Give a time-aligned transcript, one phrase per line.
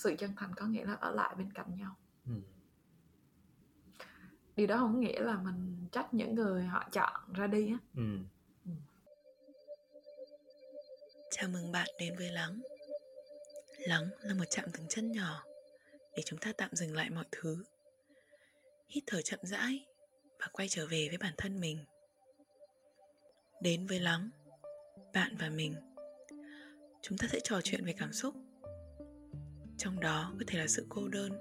[0.00, 1.96] sự chân thành có nghĩa là ở lại bên cạnh nhau.
[2.26, 2.32] Ừ.
[4.56, 7.78] điều đó không nghĩa là mình trách những người họ chọn ra đi á.
[7.96, 8.02] Ừ.
[11.30, 12.62] Chào mừng bạn đến với Lắng.
[13.78, 15.44] Lắng là một chạm dừng chân nhỏ
[16.16, 17.64] Để chúng ta tạm dừng lại mọi thứ.
[18.88, 19.86] Hít thở chậm rãi
[20.38, 21.84] Và quay trở về với bản thân mình.
[23.62, 24.30] Đến với Lắng
[25.14, 25.74] Bạn và mình.
[27.02, 28.34] Chúng ta sẽ trò chuyện về cảm xúc
[29.80, 31.32] trong đó có thể là sự cô đơn,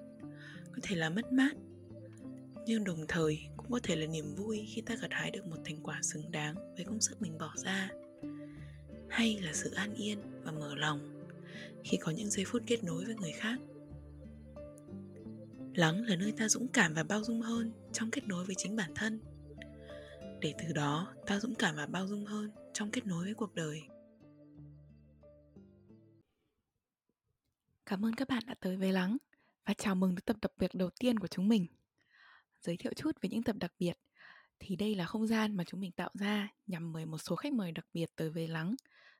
[0.71, 1.51] Có thể là mất mát.
[2.65, 5.57] Nhưng đồng thời cũng có thể là niềm vui Khi ta gặt hái được một
[5.65, 7.89] thành quả xứng đáng Với công sức mình bỏ ra.
[9.09, 11.25] Hay là sự an yên và mở lòng
[11.83, 13.59] khi có những giây phút kết nối với người khác.
[15.75, 18.75] Lắng là nơi ta dũng cảm và bao dung hơn trong kết nối với chính
[18.75, 19.19] bản thân.
[20.41, 23.55] Để từ đó, ta dũng cảm và bao dung hơn trong kết nối với cuộc
[23.55, 23.81] đời.
[27.89, 29.17] Cảm ơn các bạn đã tới với Lắng
[29.65, 31.65] và chào mừng tới tập đặc biệt đầu tiên của chúng mình.
[32.61, 33.93] Giới thiệu chút về những tập đặc biệt
[34.59, 37.53] thì đây là không gian mà chúng mình tạo ra nhằm mời một số khách
[37.53, 38.75] mời đặc biệt tới với Lắng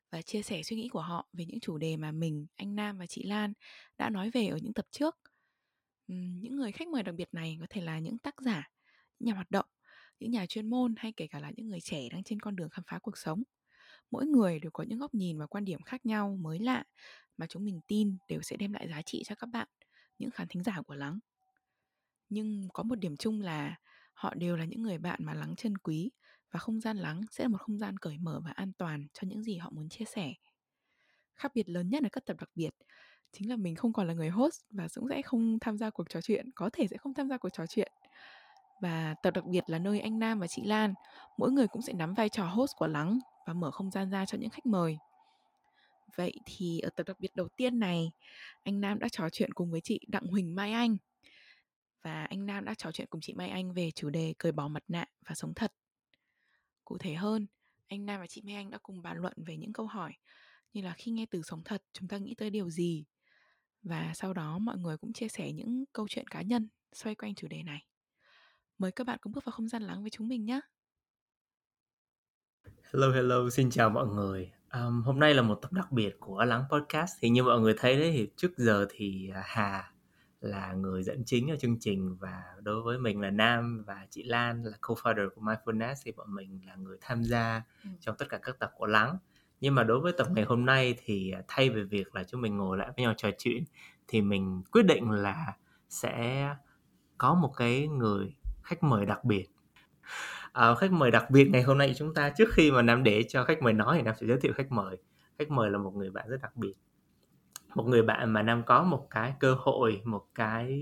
[0.09, 2.97] và chia sẻ suy nghĩ của họ về những chủ đề mà mình, anh Nam
[2.97, 3.53] và chị Lan
[3.97, 5.19] đã nói về ở những tập trước.
[6.07, 8.69] Những người khách mời đặc biệt này có thể là những tác giả,
[9.19, 9.65] những nhà hoạt động,
[10.19, 12.69] những nhà chuyên môn hay kể cả là những người trẻ đang trên con đường
[12.69, 13.43] khám phá cuộc sống.
[14.11, 16.83] Mỗi người đều có những góc nhìn và quan điểm khác nhau, mới lạ
[17.37, 19.67] mà chúng mình tin đều sẽ đem lại giá trị cho các bạn,
[20.19, 21.19] những khán thính giả của Lắng.
[22.29, 23.75] Nhưng có một điểm chung là
[24.13, 26.11] họ đều là những người bạn mà Lắng chân quý
[26.51, 29.27] và không gian lắng sẽ là một không gian cởi mở và an toàn cho
[29.27, 30.33] những gì họ muốn chia sẻ.
[31.35, 32.69] Khác biệt lớn nhất ở các tập đặc biệt
[33.31, 36.09] chính là mình không còn là người host và cũng sẽ không tham gia cuộc
[36.09, 37.91] trò chuyện, có thể sẽ không tham gia cuộc trò chuyện.
[38.81, 40.93] Và tập đặc biệt là nơi anh Nam và chị Lan,
[41.37, 43.19] mỗi người cũng sẽ nắm vai trò host của Lắng
[43.49, 44.97] và mở không gian ra cho những khách mời.
[46.15, 48.11] Vậy thì ở tập đặc biệt đầu tiên này,
[48.63, 50.97] anh Nam đã trò chuyện cùng với chị Đặng Huỳnh Mai Anh.
[52.01, 54.67] Và anh Nam đã trò chuyện cùng chị Mai Anh về chủ đề cởi bỏ
[54.67, 55.73] mặt nạ và sống thật.
[56.85, 57.47] Cụ thể hơn,
[57.87, 60.13] anh Nam và chị Mai Anh đã cùng bàn luận về những câu hỏi
[60.73, 63.05] như là khi nghe từ sống thật chúng ta nghĩ tới điều gì
[63.83, 67.35] và sau đó mọi người cũng chia sẻ những câu chuyện cá nhân xoay quanh
[67.35, 67.85] chủ đề này.
[68.77, 70.61] Mời các bạn cùng bước vào không gian lắng với chúng mình nhé.
[72.93, 74.51] Hello hello, xin chào mọi người.
[74.73, 77.11] Um, hôm nay là một tập đặc biệt của Lắng Podcast.
[77.19, 79.91] Thì như mọi người thấy đấy thì trước giờ thì à, Hà
[80.41, 84.23] là người dẫn chính ở chương trình và đối với mình là Nam và chị
[84.23, 87.89] Lan là co-founder của Mindfulness thì bọn mình là người tham gia ừ.
[87.99, 89.17] trong tất cả các tập của Lắng.
[89.61, 92.41] Nhưng mà đối với tập ngày hôm nay thì à, thay vì việc là chúng
[92.41, 93.63] mình ngồi lại với nhau trò chuyện
[94.07, 95.53] thì mình quyết định là
[95.89, 96.49] sẽ
[97.17, 99.47] có một cái người khách mời đặc biệt
[100.59, 103.23] à, khách mời đặc biệt ngày hôm nay chúng ta trước khi mà nam để
[103.23, 104.97] cho khách mời nói thì nam sẽ giới thiệu khách mời.
[105.39, 106.73] Khách mời là một người bạn rất đặc biệt.
[107.75, 110.81] Một người bạn mà nam có một cái cơ hội một cái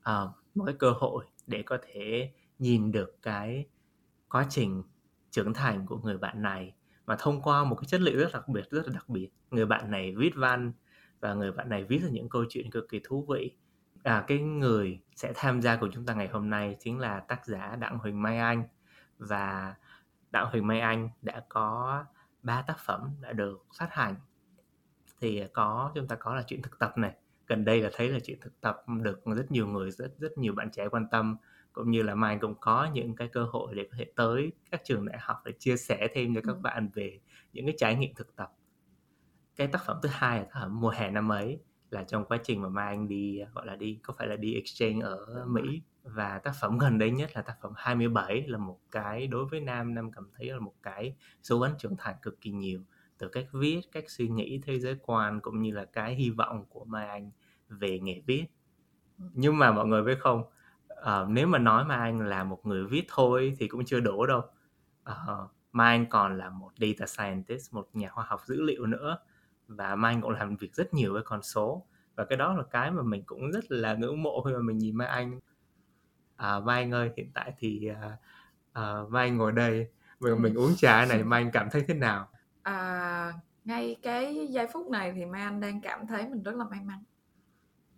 [0.00, 3.66] uh, một cái cơ hội để có thể nhìn được cái
[4.28, 4.82] quá trình
[5.30, 6.74] trưởng thành của người bạn này
[7.06, 9.28] mà thông qua một cái chất liệu rất đặc biệt rất là đặc biệt.
[9.50, 10.72] Người bạn này viết văn
[11.20, 13.56] và người bạn này viết ra những câu chuyện cực kỳ thú vị.
[14.02, 17.46] À, cái người sẽ tham gia của chúng ta ngày hôm nay chính là tác
[17.46, 18.64] giả đặng huỳnh mai anh
[19.28, 19.74] và
[20.30, 22.04] đặng huỳnh mai anh đã có
[22.42, 24.14] ba tác phẩm đã được phát hành.
[25.20, 27.12] Thì có chúng ta có là chuyện thực tập này.
[27.46, 30.54] Gần đây là thấy là chuyện thực tập được rất nhiều người rất rất nhiều
[30.54, 31.36] bạn trẻ quan tâm
[31.72, 34.80] cũng như là mai cũng có những cái cơ hội để có thể tới các
[34.84, 36.60] trường đại học để chia sẻ thêm cho các ừ.
[36.62, 37.20] bạn về
[37.52, 38.52] những cái trải nghiệm thực tập.
[39.56, 41.60] Cái tác phẩm thứ hai là tác phẩm mùa hè năm ấy
[41.90, 44.54] là trong quá trình mà mai anh đi gọi là đi có phải là đi
[44.54, 48.78] exchange ở Mỹ và tác phẩm gần đây nhất là tác phẩm 27 là một
[48.90, 52.40] cái đối với nam nam cảm thấy là một cái dấu ấn trưởng thành cực
[52.40, 52.82] kỳ nhiều
[53.22, 56.64] từ cách viết cách suy nghĩ thế giới quan cũng như là cái hy vọng
[56.68, 57.30] của mai anh
[57.68, 58.44] về nghề viết.
[59.18, 60.44] Nhưng mà mọi người biết không
[60.92, 64.26] uh, nếu mà nói mai anh là một người viết thôi thì cũng chưa đủ
[64.26, 64.42] đâu.
[65.10, 69.18] Uh, mai anh còn là một data scientist một nhà khoa học dữ liệu nữa
[69.68, 71.86] và mai anh cũng làm việc rất nhiều với con số.
[72.14, 74.78] Và cái đó là cái mà mình cũng rất là ngưỡng mộ khi mà mình
[74.78, 75.40] nhìn mai anh
[76.36, 78.16] à, mai anh ơi hiện tại thì à,
[78.72, 79.88] à, mai anh ngồi đây.
[80.20, 82.28] Mình, mình uống trà này mai anh cảm thấy thế nào?
[82.62, 83.32] À,
[83.64, 86.80] ngay cái giây phút này thì Mai Anh đang cảm thấy mình rất là may
[86.80, 87.04] mắn.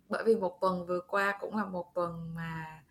[0.09, 2.83] Bởi vì một tuần vừa qua cũng là một tuần mà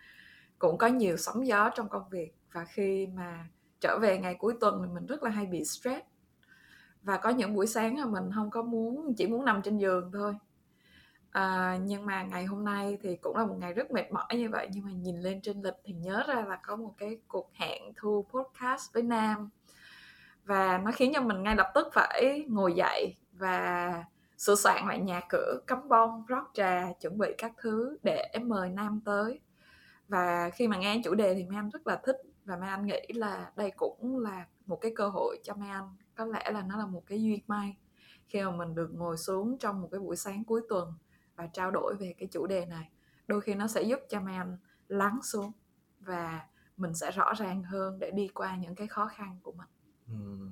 [0.58, 2.34] cũng có nhiều sóng gió trong công việc.
[2.52, 3.48] Và khi mà
[3.80, 6.06] trở về ngày cuối tuần thì mình rất là hay bị stress.
[7.02, 10.10] Và có những buổi sáng là mình không có muốn chỉ muốn nằm trên giường
[10.12, 10.34] thôi
[11.34, 14.48] à, nhưng mà ngày hôm nay thì cũng là một ngày rất mệt mỏi như
[14.50, 17.50] vậy nhưng mà nhìn lên trên lịch thì nhớ ra là có một cái cuộc
[17.54, 19.48] hẹn thu podcast với Nam.
[20.44, 24.04] Và nó khiến cho mình ngay lập tức phải ngồi dậy và
[24.38, 28.70] sửa soạn lại nhà cửa cắm bông rót trà chuẩn bị các thứ để mời
[28.70, 29.40] nam tới.
[30.08, 32.86] Và khi mà nghe chủ đề thì mai anh rất là thích và mai anh
[32.86, 35.96] nghĩ là đây cũng là một cái cơ hội cho mai anh.
[36.14, 37.76] Có lẽ là nó là một cái duyên may
[38.26, 40.92] khi mà mình được ngồi xuống trong một cái buổi sáng cuối tuần
[41.36, 42.90] và trao đổi về cái chủ đề này.
[43.26, 44.56] Đôi khi nó sẽ giúp cho mai anh
[44.88, 45.52] lắng xuống
[46.00, 46.46] và
[46.76, 49.68] mình sẽ rõ ràng hơn để đi qua những cái khó khăn của mình.
[50.08, 50.48] Ừ.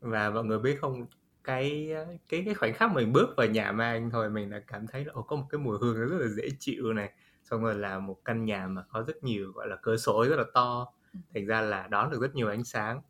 [0.00, 1.06] và mọi người biết không
[1.44, 1.92] cái
[2.28, 5.12] cái cái khoảnh khắc mình bước vào nhà mang thôi mình đã cảm thấy là
[5.12, 7.12] ồ có một cái mùi hương rất là dễ chịu này.
[7.44, 10.36] Xong rồi là một căn nhà mà có rất nhiều gọi là cửa sổ rất
[10.36, 10.92] là to.
[11.12, 11.18] Ừ.
[11.34, 13.02] thành ra là đón được rất nhiều ánh sáng.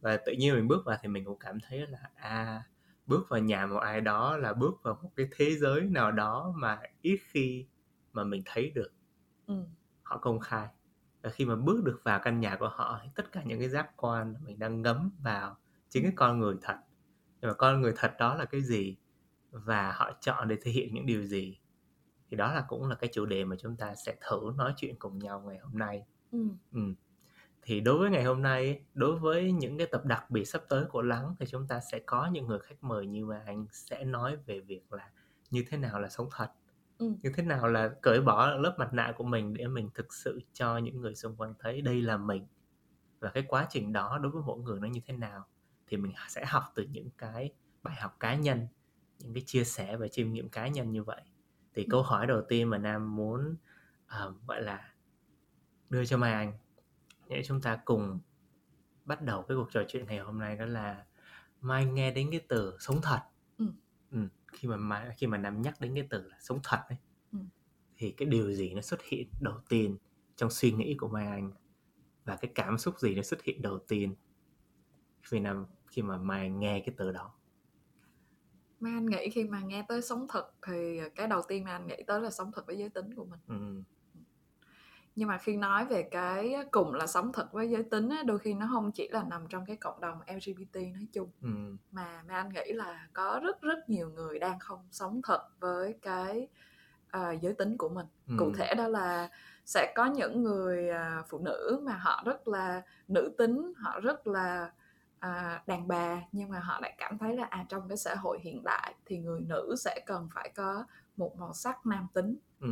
[0.00, 2.62] Và tự nhiên mình bước vào thì mình cũng cảm thấy là à
[3.06, 6.54] bước vào nhà một ai đó là bước vào một cái thế giới nào đó
[6.56, 7.66] mà ít khi
[8.12, 8.92] mà mình thấy được
[9.46, 9.54] ừ.
[10.02, 10.68] họ công khai
[11.22, 13.68] và khi mà bước được vào căn nhà của họ thì tất cả những cái
[13.68, 15.56] giác quan mình đang ngấm vào
[15.88, 16.76] chính cái con người thật
[17.40, 18.96] nhưng mà con người thật đó là cái gì
[19.50, 21.58] và họ chọn để thể hiện những điều gì
[22.30, 24.96] thì đó là cũng là cái chủ đề mà chúng ta sẽ thử nói chuyện
[24.98, 26.38] cùng nhau ngày hôm nay ừ.
[26.72, 26.80] Ừ.
[27.62, 30.84] thì đối với ngày hôm nay đối với những cái tập đặc biệt sắp tới
[30.84, 34.04] của lắng thì chúng ta sẽ có những người khách mời như mà anh sẽ
[34.04, 35.10] nói về việc là
[35.50, 36.48] như thế nào là sống thật
[36.98, 37.12] ừ.
[37.22, 40.40] như thế nào là cởi bỏ lớp mặt nạ của mình để mình thực sự
[40.52, 42.46] cho những người xung quanh thấy đây là mình
[43.22, 45.46] và cái quá trình đó đối với mỗi người nó như thế nào.
[45.86, 48.66] Thì mình sẽ học từ những cái bài học cá nhân
[49.18, 51.22] những cái chia sẻ và chiêm nghiệm cá nhân như vậy.
[51.74, 53.56] Thì câu hỏi đầu tiên mà nam muốn
[54.04, 54.92] uh, gọi là
[55.90, 56.52] đưa cho mai anh
[57.32, 58.20] để chúng ta cùng
[59.04, 61.04] bắt đầu cái cuộc trò chuyện ngày hôm nay đó là
[61.60, 63.20] mai nghe đến cái từ sống thật
[63.58, 63.66] ừ.
[64.10, 64.18] Ừ.
[64.46, 66.98] khi mà mai, khi mà nam nhắc đến cái từ là sống thật ấy
[67.32, 67.38] ừ.
[67.96, 69.96] thì cái điều gì nó xuất hiện đầu tiên
[70.36, 71.52] trong suy nghĩ của mai anh
[72.24, 74.14] và cái cảm xúc gì nó xuất hiện đầu tiên
[75.22, 77.34] khi nam khi mà mai nghe cái từ đó
[78.82, 81.86] Mai Anh nghĩ khi mà nghe tới sống thật thì cái đầu tiên mà anh
[81.86, 83.40] nghĩ tới là sống thật với giới tính của mình.
[83.48, 83.82] Ừ.
[85.16, 88.54] Nhưng mà khi nói về cái cùng là sống thật với giới tính đôi khi
[88.54, 91.48] nó không chỉ là nằm trong cái cộng đồng LGBT nói chung ừ.
[91.90, 95.94] mà Mai Anh nghĩ là có rất rất nhiều người đang không sống thật với
[96.02, 96.48] cái
[97.16, 98.06] uh, giới tính của mình.
[98.28, 98.34] Ừ.
[98.38, 99.28] Cụ thể đó là
[99.64, 104.26] sẽ có những người uh, phụ nữ mà họ rất là nữ tính, họ rất
[104.26, 104.70] là
[105.22, 108.38] à, đàn bà nhưng mà họ lại cảm thấy là à trong cái xã hội
[108.42, 110.84] hiện đại thì người nữ sẽ cần phải có
[111.16, 112.68] một màu sắc nam tính ừ.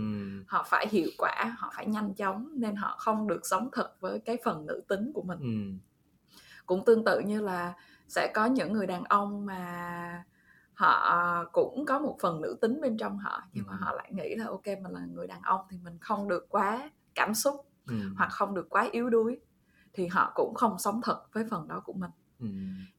[0.47, 4.19] họ phải hiệu quả họ phải nhanh chóng nên họ không được sống thật với
[4.19, 5.87] cái phần nữ tính của mình ừ.
[6.67, 7.75] cũng tương tự như là
[8.09, 10.25] sẽ có những người đàn ông mà
[10.75, 13.69] họ cũng có một phần nữ tính bên trong họ nhưng ừ.
[13.71, 16.47] mà họ lại nghĩ là ok mình là người đàn ông thì mình không được
[16.49, 17.95] quá cảm xúc ừ.
[18.17, 19.41] hoặc không được quá yếu đuối
[19.93, 22.11] thì họ cũng không sống thật với phần đó của mình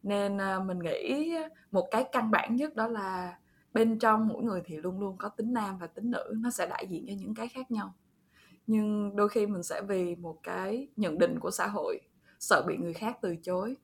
[0.04, 1.34] nên à, mình nghĩ
[1.72, 3.38] một cái căn bản nhất đó là
[3.74, 6.68] bên trong mỗi người thì luôn luôn có tính nam và tính nữ nó sẽ
[6.68, 7.94] đại diện cho những cái khác nhau
[8.68, 12.00] nhưng đôi khi mình sẽ vì một cái nhận định của xã hội
[12.40, 13.78] sợ bị người khác từ chối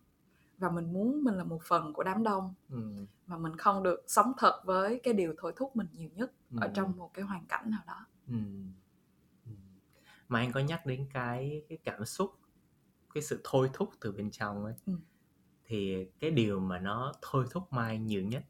[0.57, 3.05] và mình muốn mình là một phần của đám đông ừ.
[3.27, 6.57] mà mình không được sống thật với cái điều thôi thúc mình nhiều nhất ừ.
[6.61, 8.37] ở trong một cái hoàn cảnh nào đó ừ.
[10.27, 12.31] mà anh có nhắc đến cái cái cảm xúc
[13.13, 14.93] cái sự thôi thúc từ bên trong ấy ừ
[15.67, 18.43] thì cái điều mà nó thôi thúc mai nhiều nhất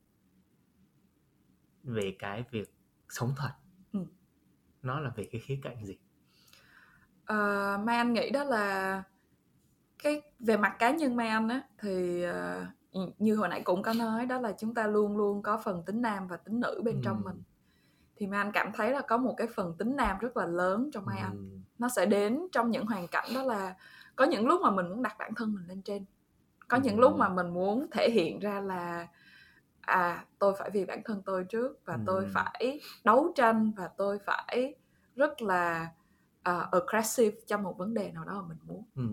[1.88, 2.74] về cái việc
[3.10, 3.51] sống thật
[3.94, 4.00] ừ.
[4.81, 5.98] nó là về cái khía cạnh gì
[7.22, 9.03] uh, mai anh nghĩ đó là
[10.03, 13.94] cái về mặt cá nhân mai anh á thì uh, như hồi nãy cũng có
[13.94, 16.96] nói đó là chúng ta luôn luôn có phần tính nam và tính nữ bên
[16.96, 17.01] ừ.
[17.03, 17.44] trong mình
[18.15, 20.89] thì mai anh cảm thấy là có một cái phần tính nam rất là lớn
[20.94, 21.24] trong mai ừ.
[21.24, 23.75] anh nó sẽ đến trong những hoàn cảnh đó là
[24.15, 26.06] có những lúc mà mình muốn đặt bản thân mình lên trên
[26.67, 29.08] có những lúc mà mình muốn thể hiện ra là
[29.88, 32.00] à tôi phải vì bản thân tôi trước và ừ.
[32.06, 34.75] tôi phải đấu tranh và tôi phải
[35.15, 35.89] rất là
[36.50, 39.03] uh, aggressive trong một vấn đề nào đó mà mình muốn ừ.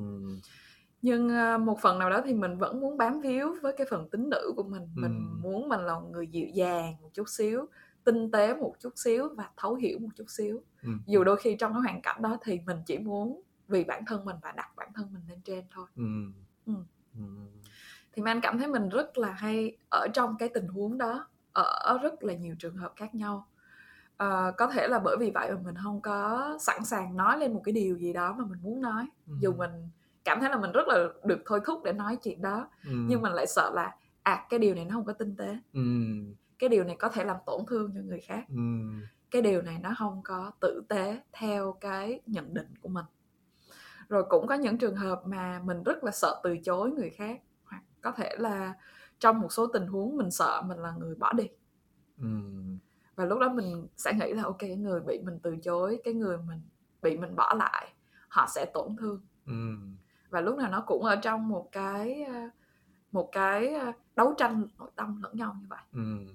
[1.03, 4.09] nhưng uh, một phần nào đó thì mình vẫn muốn bám víu với cái phần
[4.09, 5.01] tính nữ của mình ừ.
[5.03, 7.67] mình muốn mình là người dịu dàng một chút xíu
[8.05, 10.89] tinh tế một chút xíu và thấu hiểu một chút xíu ừ.
[11.07, 14.25] dù đôi khi trong cái hoàn cảnh đó thì mình chỉ muốn vì bản thân
[14.25, 16.03] mình và đặt bản thân mình lên trên thôi ừ.
[16.67, 16.75] Ừ
[18.15, 21.99] thì man cảm thấy mình rất là hay ở trong cái tình huống đó ở
[22.03, 23.47] rất là nhiều trường hợp khác nhau
[24.17, 27.53] à, có thể là bởi vì vậy mà mình không có sẵn sàng nói lên
[27.55, 29.35] một cái điều gì đó mà mình muốn nói ừ.
[29.41, 29.71] dù mình
[30.25, 32.93] cảm thấy là mình rất là được thôi thúc để nói chuyện đó ừ.
[33.09, 35.81] nhưng mình lại sợ là à cái điều này nó không có tinh tế ừ.
[36.59, 38.55] cái điều này có thể làm tổn thương cho người khác ừ.
[39.31, 43.05] cái điều này nó không có tử tế theo cái nhận định của mình
[44.09, 47.41] rồi cũng có những trường hợp mà mình rất là sợ từ chối người khác
[48.05, 48.75] có thể là
[49.19, 51.49] trong một số tình huống mình sợ mình là người bỏ đi.
[53.17, 56.15] Và lúc đó mình sẽ nghĩ là ok cái người bị mình từ chối cái
[56.15, 56.61] người mình
[57.03, 57.93] bị mình bỏ lại
[58.29, 59.23] họ sẽ tổn thương.
[60.31, 62.41] Và lúc nào nó cũng ở trong một cái ờ,
[63.13, 65.83] một cái ờ, đấu tranh nội tâm lẫn nhau như vậy.
[65.93, 66.27] Ừ.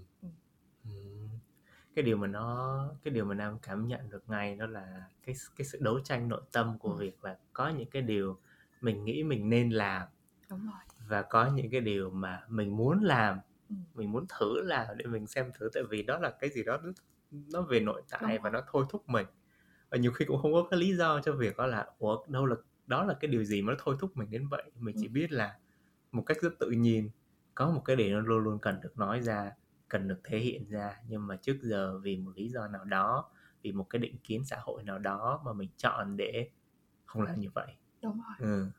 [1.95, 5.35] Cái điều mà nó cái điều mà Nam cảm nhận được ngay đó là cái
[5.55, 6.95] cái sự đấu tranh nội tâm của Ừ.
[6.95, 8.37] việc là có những cái điều
[8.81, 10.07] mình nghĩ mình nên làm.
[10.49, 13.39] Đúng rồi và có những cái điều mà mình muốn làm
[13.69, 13.75] Ừ.
[13.93, 16.77] mình muốn thử làm để mình xem thử tại vì đó là cái gì đó
[17.31, 19.27] nó, về nội tại Đúng và nó thôi thúc mình
[19.91, 22.45] và nhiều khi cũng không có cái lý do cho việc đó là ủa đâu
[22.45, 22.55] là
[22.87, 25.11] đó là cái điều gì mà nó thôi thúc mình đến vậy mình chỉ Ừ.
[25.13, 25.57] biết là
[26.11, 27.09] một cách rất tự nhiên
[27.55, 29.51] có một cái điều nó luôn luôn cần được nói ra
[29.89, 33.31] cần được thể hiện ra nhưng mà trước giờ vì một lý do nào đó
[33.63, 36.49] vì một cái định kiến xã hội nào đó mà mình chọn để
[37.05, 37.67] không làm như vậy
[38.01, 38.71] đúng rồi ừ.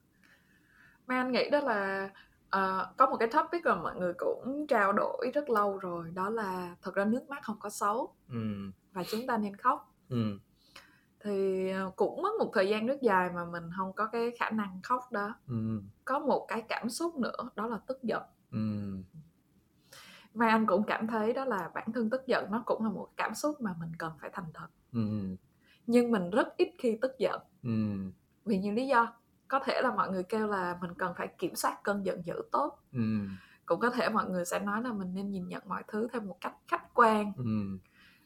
[1.11, 2.11] Mai Anh nghĩ đó là
[2.51, 6.31] ờ, có một cái topic mà mọi người cũng trao đổi rất lâu rồi đó
[6.31, 8.71] là thật ra nước mắt không có xấu Ừ.
[8.93, 10.39] và chúng ta nên khóc Ừ.
[11.21, 14.51] thì ờ, cũng mất một thời gian rất dài mà mình không có cái khả
[14.51, 15.83] năng khóc đó Ừ.
[16.05, 18.59] có một cái cảm xúc nữa đó là tức giận Ừ.
[20.35, 23.09] Mai Anh cũng cảm thấy đó là bản thân tức giận nó cũng là một
[23.17, 25.01] cảm xúc mà mình cần phải thành thật Ừ.
[25.87, 27.71] nhưng mình rất ít khi tức giận Ừ.
[28.45, 29.13] vì nhiều lý do
[29.51, 32.35] có thể là mọi người kêu là mình cần phải kiểm soát cơn giận dữ
[32.53, 33.01] tốt Ừ.
[33.67, 36.21] cũng có thể mọi người sẽ nói là mình nên nhìn nhận mọi thứ theo
[36.23, 37.79] một cách khách quan Ừ.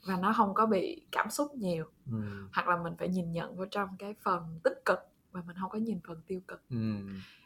[0.06, 2.22] và nó không có bị cảm xúc nhiều Ừ.
[2.52, 4.98] hoặc là mình phải nhìn nhận vào trong cái phần tích cực
[5.32, 6.76] và mình không có nhìn phần tiêu cực Ừ.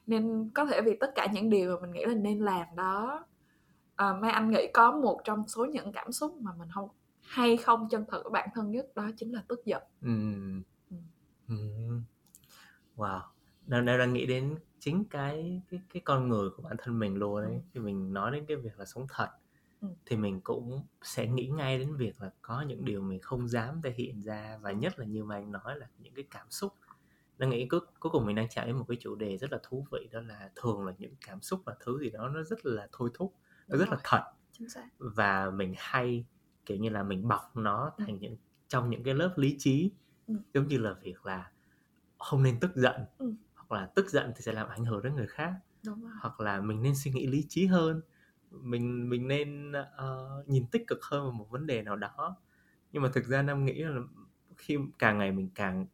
[0.06, 3.24] nên có thể vì tất cả những điều mà mình nghĩ là nên làm đó
[3.96, 6.88] à, Mai Anh nghĩ có một trong số những cảm xúc mà mình không
[7.22, 9.82] hay không chân thật với bản thân nhất đó chính là tức giận.
[10.02, 10.10] Ừ.
[11.48, 11.56] Ừ.
[12.96, 13.20] Wow.
[13.68, 17.14] Đang đang đang nghĩ đến chính cái cái cái con người của bản thân mình
[17.16, 17.52] luôn đấy.
[17.52, 17.60] Ừ.
[17.72, 19.28] Khi mình nói đến cái việc là sống thật
[19.80, 19.88] Ừ.
[20.06, 23.80] thì mình cũng sẽ nghĩ ngay đến việc là có những điều mình không dám
[23.82, 26.72] thể hiện ra và nhất là như mà anh nói là những cái cảm xúc
[27.38, 29.58] đang nghĩ cuối, cuối cùng mình đang chạm đến một cái chủ đề rất là
[29.62, 32.66] thú vị đó là thường là những cảm xúc là thứ gì đó nó rất
[32.66, 33.34] là thôi thúc
[33.68, 33.96] nó Đúng rất rồi.
[33.96, 34.22] là thật
[34.98, 36.24] và mình hay
[36.66, 38.04] kiểu như là mình bọc nó Ừ.
[38.06, 38.36] thành những
[38.68, 39.90] trong những cái lớp lý trí
[40.26, 40.34] Ừ.
[40.54, 41.50] giống như là việc là
[42.18, 43.32] không nên tức giận Ừ.
[43.68, 45.52] hoặc là tức giận thì sẽ làm ảnh hưởng đến người khác
[45.84, 48.00] đúng rồi hoặc là mình nên suy nghĩ lý trí hơn
[48.50, 52.36] mình mình nên ờ, nhìn tích cực hơn vào một vấn đề nào đó
[52.92, 54.00] nhưng mà thực ra nam nghĩ là
[54.56, 55.86] khi càng ngày mình càng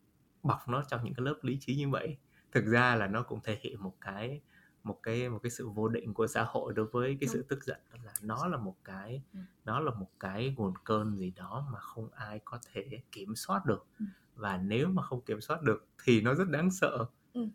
[0.43, 2.19] bọc nó trong những cái lớp lý trí như vậy
[2.53, 4.41] thực ra là nó cũng thể hiện một cái
[4.83, 7.33] một cái một cái sự vô định của xã hội đối với cái Đúng.
[7.33, 9.39] sự tức giận là nó là một cái Ừ.
[9.65, 13.67] nó là một cái nguồn cơn gì đó mà không ai có thể kiểm soát
[13.67, 14.05] được Ừ.
[14.35, 17.49] và nếu mà không kiểm soát được thì nó rất đáng sợ Ừ.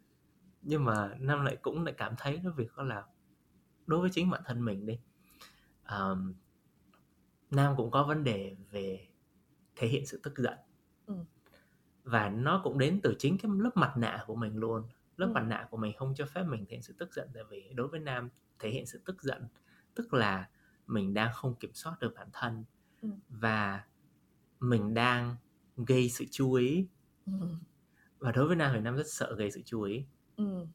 [0.61, 3.03] nhưng mà nam lại cũng lại cảm thấy cái việc đó là
[3.87, 4.99] đối với chính bản thân mình đi
[5.89, 6.33] um,
[7.51, 9.07] nam cũng có vấn đề về
[9.75, 10.57] thể hiện sự tức giận
[11.05, 11.15] Ừ.
[12.03, 14.83] và nó cũng đến từ chính cái lớp mặt nạ của mình luôn
[15.17, 15.31] lớp Ừ.
[15.33, 17.73] mặt nạ của mình không cho phép mình thể hiện sự tức giận tại vì
[17.73, 19.47] đối với nam thể hiện sự tức giận
[19.95, 20.49] tức là
[20.87, 22.63] mình đang không kiểm soát được bản thân
[23.01, 23.09] Ừ.
[23.29, 23.83] và
[24.59, 25.35] mình đang
[25.77, 26.87] gây sự chú ý
[27.25, 27.47] ừ.
[28.19, 30.05] và đối với nam thì nam rất sợ gây sự chú ý
[30.39, 30.65] Ừ.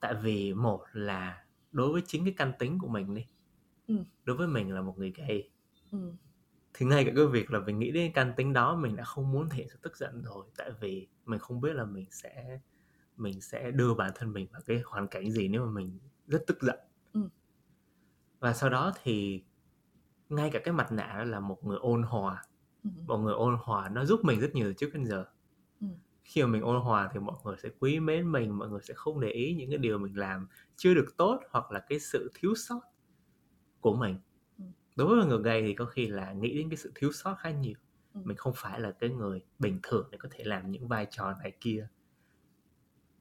[0.00, 3.26] tại vì một là đối với chính cái căn tính của mình đi
[3.86, 3.94] Ừ.
[4.24, 5.50] đối với mình là một người gay
[5.92, 6.12] Ừ.
[6.74, 9.32] thì ngay cả cái việc là mình nghĩ đến căn tính đó mình đã không
[9.32, 12.60] muốn thể hiện sự tức giận rồi tại vì mình không biết là mình sẽ
[13.16, 16.44] mình sẽ đưa bản thân mình vào cái hoàn cảnh gì nếu mà mình rất
[16.46, 16.78] tức giận
[17.12, 17.20] Ừ.
[18.40, 19.44] và sau đó thì
[20.28, 22.42] ngay cả cái mặt nạ là một người ôn hòa
[22.84, 22.90] Ừ.
[23.06, 25.30] một người ôn hòa nó giúp mình rất nhiều từ trước đến giờ Ừ.
[26.28, 28.94] khi mà mình ôn hòa thì mọi người sẽ quý mến mình mọi người sẽ
[28.94, 32.30] không để ý những cái điều mình làm chưa được tốt hoặc là cái sự
[32.34, 32.80] thiếu sót
[33.80, 34.18] của mình
[34.58, 34.64] Ừ.
[34.96, 37.50] đối với người gay thì có khi là nghĩ đến cái sự thiếu sót khá
[37.50, 37.74] nhiều
[38.14, 38.20] Ừ.
[38.24, 41.34] mình không phải là cái người bình thường để có thể làm những vai trò
[41.42, 41.88] này kia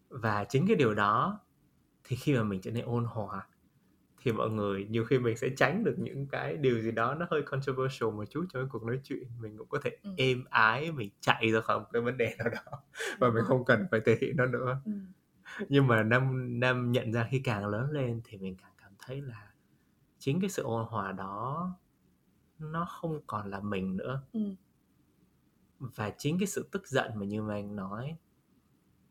[0.10, 1.40] và chính cái điều đó
[2.04, 3.48] thì khi mà mình trở nên ôn hòa
[4.27, 7.27] thì mọi người nhiều khi mình sẽ tránh được những cái điều gì đó nó
[7.31, 10.10] hơi controversial một chút trong cái cuộc nói chuyện mình cũng có thể Ừ.
[10.17, 12.79] êm ái mình chạy ra khỏi một cái vấn đề nào đó
[13.19, 13.46] và mình rồi.
[13.46, 14.91] không cần phải thể hiện nó nữa Ừ.
[15.69, 19.22] nhưng mà năm năm nhận ra khi càng lớn lên thì mình càng cảm thấy
[19.22, 19.51] là
[20.19, 21.72] chính cái sự ôn hòa đó
[22.60, 24.39] nó không còn là mình nữa Ừ.
[25.79, 28.17] và chính cái sự tức giận mà như mà anh nói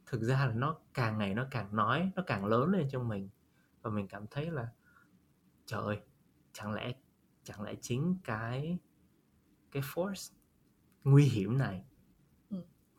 [0.07, 3.29] thực ra là nó càng ngày nó càng nói nó càng lớn lên trong mình
[3.83, 4.69] và mình cảm thấy là
[5.67, 6.01] trời ơi
[6.53, 6.93] chẳng lẽ
[7.45, 8.79] chẳng lẽ chính cái
[9.73, 10.33] cái force
[11.05, 11.85] nguy hiểm này
[12.51, 12.57] Ừ.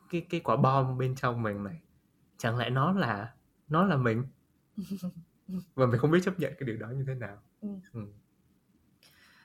[0.10, 1.82] cái cái quả bom bên trong mình này
[2.38, 3.34] chẳng lẽ nó là
[3.68, 4.24] nó là mình
[5.76, 7.70] và mình không biết chấp nhận cái điều đó như thế nào Ừ.
[7.94, 8.02] ừ.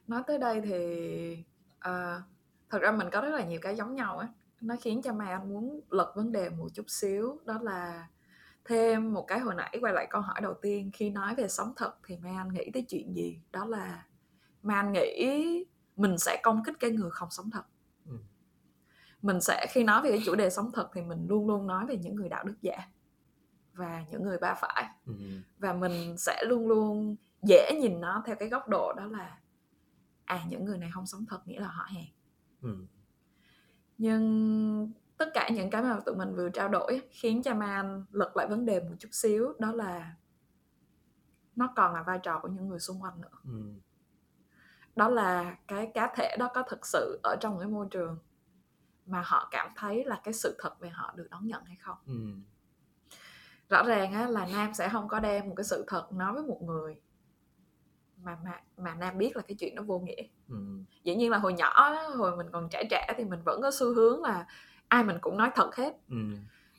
[0.09, 1.45] nói tới đây thì
[1.79, 2.23] uh,
[2.71, 4.29] thật ra mình có rất là nhiều cái giống nhau á
[4.61, 8.09] nó khiến cho mai anh muốn lật vấn đề một chút xíu đó là
[8.64, 11.73] thêm một cái hồi nãy quay lại câu hỏi đầu tiên khi nói về sống
[11.76, 14.07] thật thì mai anh nghĩ tới chuyện gì đó là
[14.62, 15.64] mai anh nghĩ
[15.97, 17.62] mình sẽ công kích cái người không sống thật
[18.07, 18.16] ừ.
[19.23, 21.87] mình sẽ khi nói về cái chủ đề sống thật thì mình luôn luôn nói
[21.87, 22.78] về những người đạo đức giả
[23.73, 25.14] và những người ba phải ừ.
[25.59, 29.38] và mình sẽ luôn luôn dễ nhìn nó theo cái góc độ đó là
[30.25, 32.04] à những người này không sống thật nghĩa là họ hèn
[32.62, 32.87] ừ.
[33.99, 34.92] nhưng
[35.23, 38.47] tất cả những cái mà tụi mình vừa trao đổi khiến cho man lật lại
[38.47, 40.14] vấn đề một chút xíu đó là
[41.57, 43.62] nó còn là vai trò của những người xung quanh nữa ừ.
[44.97, 48.19] đó là cái cá thể đó có thực sự ở trong cái môi trường
[49.07, 51.97] mà họ cảm thấy là cái sự thật về họ được đón nhận hay không
[52.07, 52.14] ừ.
[53.69, 56.43] rõ ràng á, là nam sẽ không có đem một cái sự thật nói với
[56.43, 57.00] một người
[58.17, 60.57] mà mà mà nam biết là cái chuyện nó vô nghĩa ừ.
[61.05, 63.95] dĩ nhiên là hồi nhỏ hồi mình còn trẻ trẻ thì mình vẫn có xu
[63.95, 64.47] hướng là
[64.93, 65.97] ai mình cũng nói thật hết.
[66.09, 66.17] Ừ.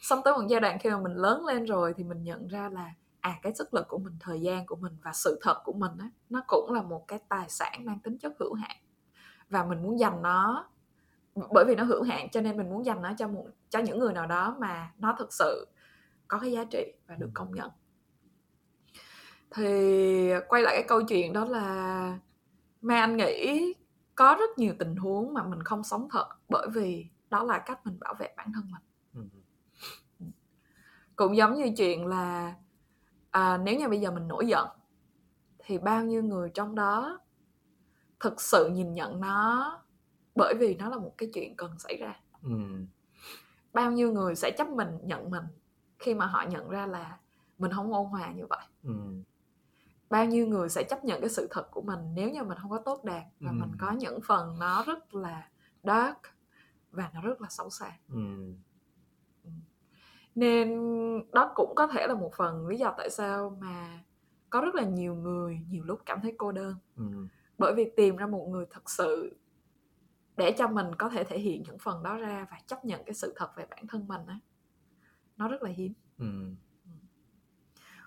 [0.02, 2.70] xong tới một giai đoạn khi mà mình lớn lên rồi thì mình nhận ra
[2.70, 5.74] là à cái sức lực của mình thời gian của mình và sự thật của
[5.74, 8.78] mình á nó cũng là một cái tài sản mang tính chất hữu hạn.
[9.50, 10.70] Và mình muốn dành nó
[11.36, 14.00] bởi vì nó hữu hạn cho nên mình muốn dành nó cho một cho những
[14.00, 15.68] người nào đó mà nó thực sự
[16.28, 17.70] có cái giá trị và được công nhận.
[19.52, 22.20] Thì quay lại cái câu chuyện đó là
[22.82, 23.74] mà anh nghĩ
[24.16, 27.86] có rất nhiều tình huống mà mình không sống thật bởi vì đó là cách
[27.86, 28.82] mình bảo vệ bản thân mình
[30.20, 30.26] ừ.
[31.16, 32.54] cũng giống như chuyện là
[33.32, 34.68] à, nếu như bây giờ mình nổi giận
[35.60, 37.20] thì bao nhiêu người trong đó
[38.20, 39.80] thực sự nhìn nhận nó
[40.36, 42.50] bởi vì nó là một cái chuyện cần xảy ra ừ.
[43.74, 45.44] bao nhiêu người sẽ chấp mình nhận mình
[46.00, 47.18] khi mà họ nhận ra là
[47.58, 48.94] mình không ôn hòa như vậy ừ.
[50.10, 52.72] bao nhiêu người sẽ chấp nhận cái sự thật của mình nếu như mình không
[52.72, 53.54] có tốt đẹp và ừ.
[53.54, 55.48] mình có những phần nó rất là
[55.84, 56.18] dark
[56.94, 58.54] và nó rất là xấu xa ừ.
[59.44, 59.50] ừ.
[60.36, 60.70] nên
[61.32, 64.04] đó cũng có thể là một phần lý do tại sao mà
[64.50, 67.04] có rất là nhiều người nhiều lúc cảm thấy cô đơn ừ.
[67.58, 69.38] bởi vì tìm ra một người thật sự
[70.38, 73.14] để cho mình có thể thể hiện những phần đó ra và chấp nhận cái
[73.14, 74.40] sự thật về bản thân mình á
[75.38, 76.26] nó rất là hiếm ừ.
[76.86, 76.92] ừ.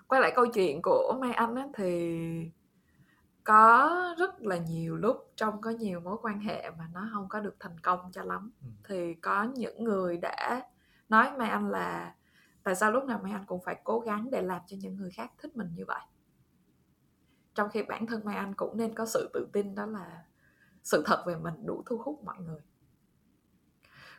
[0.07, 2.51] quay lại câu chuyện của mai anh á thì
[3.47, 7.39] có rất là nhiều lúc trong có nhiều mối quan hệ mà nó không có
[7.39, 8.51] được thành công cho lắm.
[8.61, 8.67] Ừ.
[8.83, 10.67] thì có những người đã
[11.09, 12.15] nói mai anh là
[12.63, 15.11] tại sao lúc nào mai anh cũng phải cố gắng để làm cho những người
[15.11, 16.01] khác thích mình như vậy?
[17.55, 20.23] Trong khi bản thân mai anh cũng nên có sự tự tin đó là
[20.83, 22.61] sự thật về mình đủ thu hút mọi người.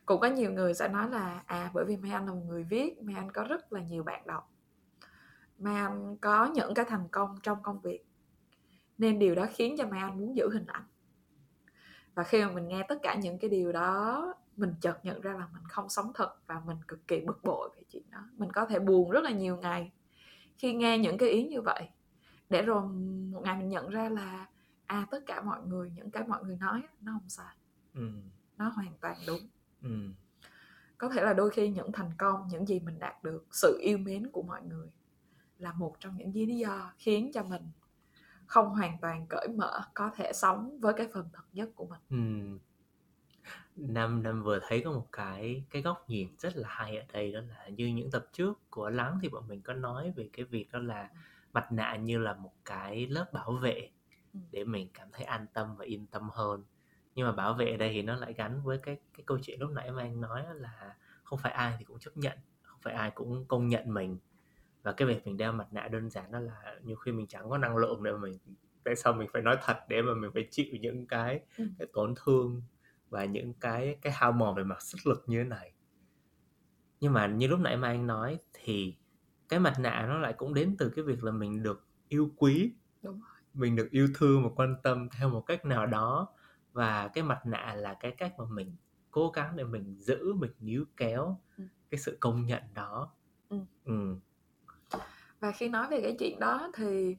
[0.07, 2.64] Cũng có nhiều người sẽ nói là à bởi vì mai anh là một người
[2.64, 4.53] viết mai anh có rất là nhiều bạn đọc.
[5.59, 8.08] Mai anh có những cái thành công trong công việc
[8.99, 10.85] nên điều đó khiến cho mai anh muốn giữ hình ảnh.
[12.15, 15.33] Và khi mà mình nghe tất cả những cái điều đó mình chợt nhận ra
[15.33, 18.19] là mình không sống thật và mình cực kỳ bực bội về chuyện đó.
[18.37, 19.93] Mình có thể buồn rất là nhiều ngày
[20.57, 21.89] khi nghe những cái ý như vậy.
[22.51, 22.83] Để rồi
[23.33, 24.47] một ngày mình nhận ra là
[24.87, 27.57] à tất cả mọi người những cái mọi người nói nó không sai.
[27.95, 28.11] Ừ.
[28.57, 29.41] nó hoàn toàn đúng.
[29.83, 29.91] Ừ.
[30.99, 33.99] có thể là đôi khi những thành công những gì mình đạt được sự yêu
[33.99, 34.89] mến của mọi người
[35.59, 37.63] là một trong những lý do khiến cho mình
[38.49, 42.01] không hoàn toàn cởi mở có thể sống với cái phần thật nhất của mình
[42.11, 42.59] ừ.
[43.77, 47.33] Nam Nam vừa thấy có một cái cái góc nhìn rất là hay ở đây
[47.33, 50.45] đó là như những tập trước của lắng thì bọn mình có nói về cái
[50.45, 51.11] việc đó là
[51.53, 53.91] mặt nạ như là một cái lớp bảo vệ
[54.35, 54.41] ừ.
[54.51, 56.65] để mình cảm thấy an tâm và yên tâm hơn
[57.15, 59.61] nhưng mà bảo vệ ở đây thì nó lại gắn với cái cái câu chuyện
[59.61, 62.95] lúc nãy mà anh nói là không phải ai thì cũng chấp nhận không phải
[62.95, 64.19] ai cũng công nhận mình
[64.83, 67.51] và cái việc mình đeo mặt nạ đơn giản đó là nhiều khi mình chẳng
[67.51, 68.38] có năng lượng để mà mình
[68.85, 71.64] tại sao mình phải nói thật để mà mình phải chịu những cái, ừ.
[71.79, 72.62] cái tổn thương
[73.09, 75.73] và những cái cái hao mòn về mặt sức lực như thế này
[77.01, 78.97] nhưng mà như lúc nãy mà anh nói thì
[79.49, 82.73] cái mặt nạ nó lại cũng đến từ cái việc là mình được yêu quý
[83.03, 83.21] Đúng
[83.55, 86.29] mình được yêu thương và quan tâm theo một cách nào đó
[86.73, 88.77] và cái mặt nạ là cái cách mà mình
[89.11, 91.64] cố gắng để mình giữ mình níu kéo ừ.
[91.91, 93.12] cái sự công nhận đó
[93.49, 93.59] ừ.
[93.85, 94.17] Ừ
[95.40, 97.16] và khi nói về cái chuyện đó thì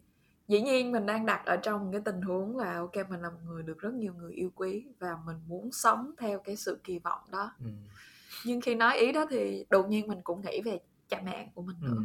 [0.48, 3.40] dĩ nhiên mình đang đặt ở trong cái tình huống là ok mình là một
[3.46, 7.00] người được rất nhiều người yêu quý và mình muốn sống theo cái sự kỳ
[7.00, 7.70] vọng đó ừ.
[8.46, 11.62] nhưng khi nói ý đó thì đột nhiên mình cũng nghĩ về cha mẹ của
[11.62, 12.04] mình nữa ừ.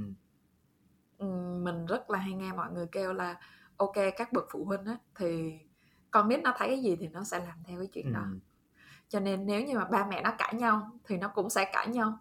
[1.19, 1.27] Ừ,
[1.63, 3.41] mình rất là hay nghe mọi người kêu là
[3.77, 5.59] ok các bậc phụ huynh á thì
[6.11, 8.13] con biết nó thấy cái gì thì nó sẽ làm theo cái chuyện ừ.
[8.13, 8.27] đó
[9.09, 11.89] cho nên nếu như mà ba mẹ nó cãi nhau thì nó cũng sẽ cãi
[11.89, 12.19] nhau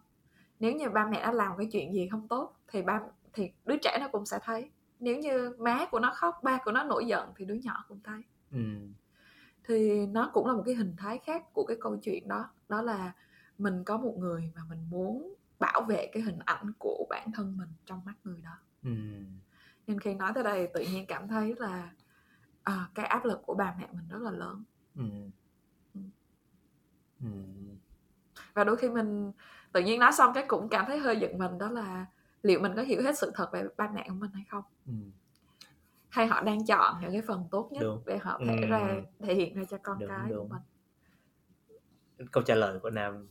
[0.60, 3.02] nếu như ba mẹ nó làm cái chuyện gì không tốt thì ba
[3.34, 6.72] thì đứa trẻ nó cũng sẽ thấy nếu như má của nó khóc ba của
[6.72, 8.60] nó nổi giận thì đứa nhỏ cũng thấy ừ.
[9.64, 12.82] thì nó cũng là một cái hình thái khác của cái câu chuyện đó đó
[12.82, 13.12] là
[13.58, 17.58] mình có một người mà mình muốn bảo vệ cái hình ảnh của bản thân
[17.58, 18.90] mình trong mắt người đó ừ.
[19.88, 21.92] nên khi nói tới đây tự nhiên cảm thấy là
[22.64, 24.64] à, cái áp lực của bà mẹ mình rất là lớn
[24.96, 25.04] Ừ.
[25.94, 26.00] Ừ.
[27.22, 27.28] Ừ.
[28.54, 29.32] và đôi khi mình
[29.72, 32.06] tự nhiên nói xong cái cũng cảm thấy hơi giận mình đó là
[32.44, 34.94] liệu mình có hiểu hết sự thật về ba mẹ của mình hay không Ừ.
[36.10, 38.04] hay họ đang chọn những cái phần tốt nhất Đúng.
[38.06, 38.68] để họ thể Ừ.
[38.68, 40.50] ra thể hiện ra cho con Đúng, cái của đúng.
[40.50, 40.62] mình
[42.32, 43.28] câu trả lời của nam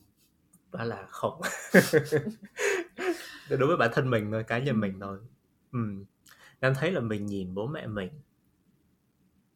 [0.73, 1.41] đó là không
[3.49, 4.79] đối với bản thân mình thôi cá nhân Ừ.
[4.79, 5.19] mình thôi
[5.73, 5.79] ừ.
[6.61, 8.21] nam thấy là mình nhìn bố mẹ mình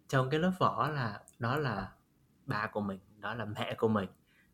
[0.08, 1.92] trong cái lớp vỏ là đó là
[2.46, 4.08] ba của mình đó là mẹ của mình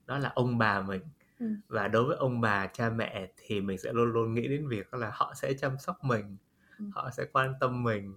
[0.07, 1.03] đó là ông bà mình
[1.43, 1.47] Ừ.
[1.69, 4.95] và đối với ông bà cha mẹ thì mình sẽ luôn luôn nghĩ đến việc
[4.95, 6.37] là họ sẽ chăm sóc mình
[6.79, 6.85] Ừ.
[6.95, 8.15] họ sẽ quan tâm mình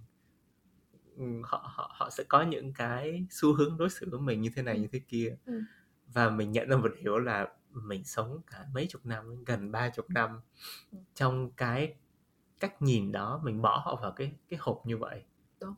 [1.43, 4.61] họ họ họ sẽ có những cái xu hướng đối xử với mình như thế
[4.61, 4.81] này Ừ.
[4.81, 5.61] như thế kia Ừ.
[6.13, 9.89] và mình nhận ra một điều là mình sống cả mấy chục năm gần ba
[9.89, 10.39] chục năm
[10.91, 10.97] Ừ.
[11.15, 11.95] trong cái
[12.59, 15.23] cách nhìn đó mình bỏ họ vào cái cái hộp như vậy
[15.59, 15.75] Đúng.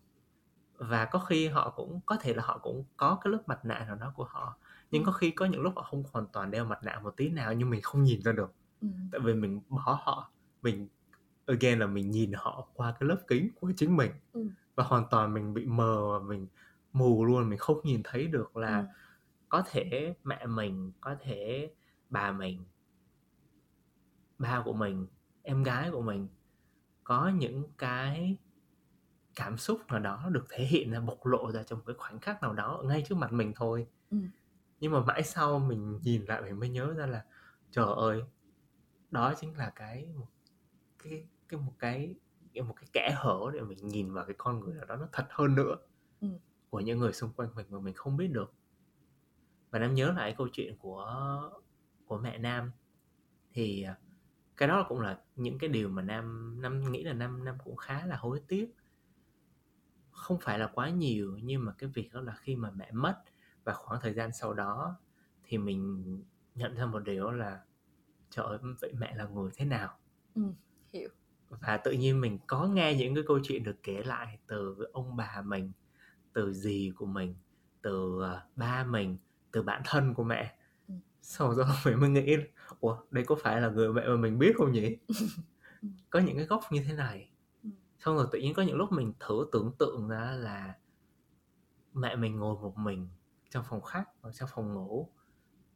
[0.78, 3.86] và có khi họ cũng có thể là họ cũng có cái lớp mặt nạ
[3.88, 4.58] nào đó của họ
[4.92, 5.06] nhưng Ừ.
[5.06, 7.54] có khi có những lúc họ không hoàn toàn đeo mặt nạ một tí nào
[7.54, 8.88] nhưng mình không nhìn ra được ừ.
[9.12, 10.88] tại vì mình bỏ họ mình
[11.46, 14.48] again là mình nhìn họ qua cái lớp kính của chính mình Ừ.
[14.76, 16.48] và hoàn toàn mình bị mờ và mình
[16.94, 18.86] mù luôn mình không nhìn thấy được là Ừ.
[19.50, 21.72] có thể mẹ mình có thể
[22.10, 22.66] bà mình
[24.40, 25.08] ba của mình
[25.44, 26.28] em gái của mình
[27.04, 28.38] có những cái
[29.36, 32.42] cảm xúc nào đó được thể hiện ra bộc lộ ra trong cái khoảnh khắc
[32.42, 34.18] nào đó ngay trước mặt mình thôi Ừ.
[34.80, 37.26] nhưng mà mãi sau mình nhìn lại mình mới nhớ ra là
[37.72, 38.24] trời ơi
[39.12, 40.28] đó chính là cái một
[41.00, 42.16] cái cái một cái
[42.66, 45.26] một cái kẽ hở để mình nhìn vào cái con người nào đó nó thật
[45.30, 45.76] hơn nữa
[46.22, 46.28] Ừ.
[46.70, 48.54] của những người xung quanh mình mà mình không biết được
[49.72, 51.12] và Nam nhớ lại câu chuyện của
[52.06, 52.72] của mẹ Nam
[53.52, 53.98] thì à,
[54.58, 57.76] cái đó cũng là những cái điều mà Nam Nam nghĩ là Nam Nam cũng
[57.76, 58.74] khá là hối tiếc
[60.12, 63.22] không phải là quá nhiều nhưng mà cái việc đó là khi mà mẹ mất
[63.68, 64.96] và khoảng thời gian sau đó
[65.44, 66.04] thì mình
[66.56, 67.60] nhận ra một điều là
[68.30, 69.98] trời ơi vậy mẹ là người thế nào
[70.36, 70.42] Ừ.
[70.94, 71.10] hiểu
[71.50, 75.16] và tự nhiên mình có nghe những cái câu chuyện được kể lại từ ông
[75.16, 75.72] bà mình
[76.34, 77.36] từ dì của mình
[77.82, 79.18] từ à, ba mình
[79.52, 80.94] từ bạn thân của mẹ Ừ.
[81.22, 82.36] sau đó mình mới nghĩ
[82.80, 84.98] ủa đây có phải là người mẹ mà mình biết không nhỉ
[85.82, 85.88] Ừ.
[86.10, 87.32] có những cái góc như thế này
[87.64, 87.70] Ừ.
[88.00, 90.76] xong rồi tự nhiên có những lúc mình thử tưởng tượng ra là
[91.94, 93.08] mẹ mình ngồi một mình
[93.50, 95.14] trong phòng khách hoặc trong phòng ngủ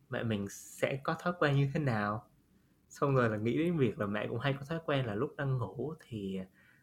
[0.10, 2.30] mẹ mình sẽ có thói quen như thế nào
[2.90, 5.36] xong rồi là nghĩ đến việc là mẹ cũng hay có thói quen là lúc
[5.38, 6.40] đang ngủ thì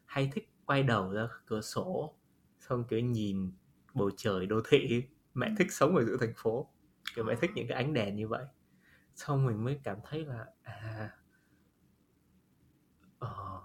[0.07, 2.19] hay thích quay đầu ra cửa sổ
[2.61, 3.53] xong kiểu nhìn
[3.95, 5.55] bầu trời đô thị mẹ Ừ.
[5.59, 6.75] thích sống ở giữa thành phố
[7.15, 7.39] kiểu mẹ À.
[7.41, 8.45] thích những cái ánh đèn như vậy
[9.15, 11.11] xong mình mới cảm thấy là à
[13.19, 13.61] ờ,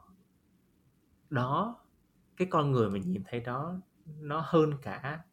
[1.29, 1.79] đó
[2.37, 5.23] cái con người mình nhìn thấy đó nó hơn cả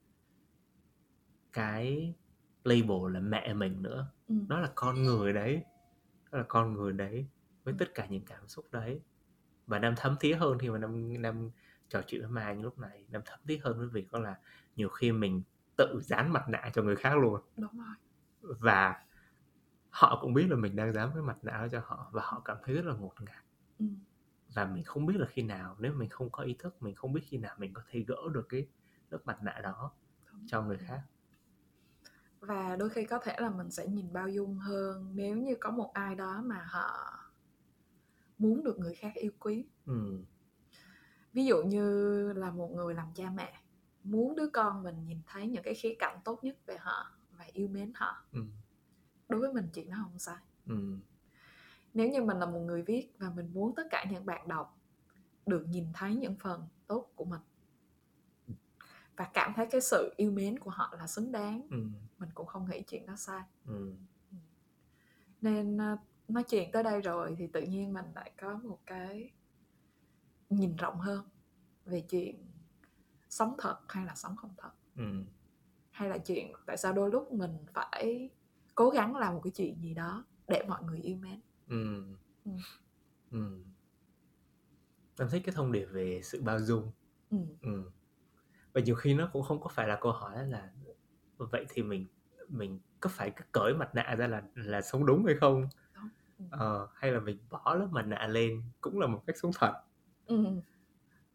[1.53, 2.15] cái
[2.65, 4.13] label là mẹ mình nữa.
[4.29, 4.35] Ừ.
[4.49, 5.65] đó là con người đấy.
[6.33, 7.27] Đó là con người đấy
[7.65, 9.01] với tất cả những cảm xúc đấy.
[9.67, 11.51] Và nam thấm thía hơn khi mà nam nam
[11.89, 13.05] trò chuyện với mai lúc này.
[13.11, 14.39] Nam thấm thía hơn với việc đó là
[14.77, 15.43] nhiều khi mình
[15.77, 17.41] tự dán mặt nạ cho người khác luôn.
[17.57, 18.57] Đúng rồi.
[18.61, 19.05] Và
[19.91, 22.43] họ cũng biết là mình đang dán cái mặt nạ đó cho họ và họ
[22.45, 23.45] cảm thấy rất là ngột ngạt.
[23.79, 23.87] Ừ.
[24.55, 27.13] và mình không biết là khi nào nếu mình không có ý thức mình không
[27.13, 28.67] biết khi nào mình có thể gỡ được cái
[29.11, 29.93] lớp mặt nạ đó
[30.33, 30.47] Đúng.
[30.47, 31.03] cho người khác
[32.41, 35.71] và đôi khi có thể là mình sẽ nhìn bao dung hơn nếu như có
[35.71, 37.19] một ai đó mà họ
[38.39, 40.19] muốn được người khác yêu quý ừ.
[41.33, 43.53] ví dụ như là một người làm cha mẹ
[44.05, 47.45] muốn đứa con mình nhìn thấy những cái khía cạnh tốt nhất về họ và
[47.53, 48.41] yêu mến họ Ừ.
[49.29, 50.97] đối với mình chuyện đó không sai Ừ.
[51.95, 54.79] nếu như mình là một người viết và mình muốn tất cả những bạn đọc
[55.47, 57.41] được nhìn thấy những phần tốt của mình
[59.21, 61.77] và cảm thấy cái sự yêu mến của họ là xứng đáng Ừ.
[62.19, 63.93] mình cũng không nghĩ chuyện đó sai Ừ.
[65.41, 65.97] nên ờ,
[66.29, 69.31] nói chuyện tới đây rồi thì tự nhiên mình lại có một cái
[70.51, 71.25] nhìn rộng hơn
[71.85, 72.47] về chuyện
[73.29, 75.25] sống thật hay là sống không thật Ừ.
[75.91, 78.31] hay là chuyện tại sao đôi lúc mình phải
[78.75, 82.05] cố gắng làm một cái chuyện gì đó để mọi người yêu mến Ừ.
[82.45, 82.51] Ừ.
[83.31, 83.65] Ừ.
[85.19, 86.91] Em thích cái thông điệp về sự bao dung
[87.31, 87.39] ừ.
[87.63, 87.91] ừ.
[88.73, 90.71] Và nhiều khi nó cũng không có phải là câu hỏi là
[91.37, 92.07] vậy thì mình
[92.49, 95.69] mình có phải cứ cởi mặt nạ ra là là sống đúng hay không.
[96.39, 96.45] Ừ.
[96.51, 99.73] ờ, hay là mình bỏ lớp mặt nạ lên cũng là một cách sống thật
[100.27, 100.45] Ừ.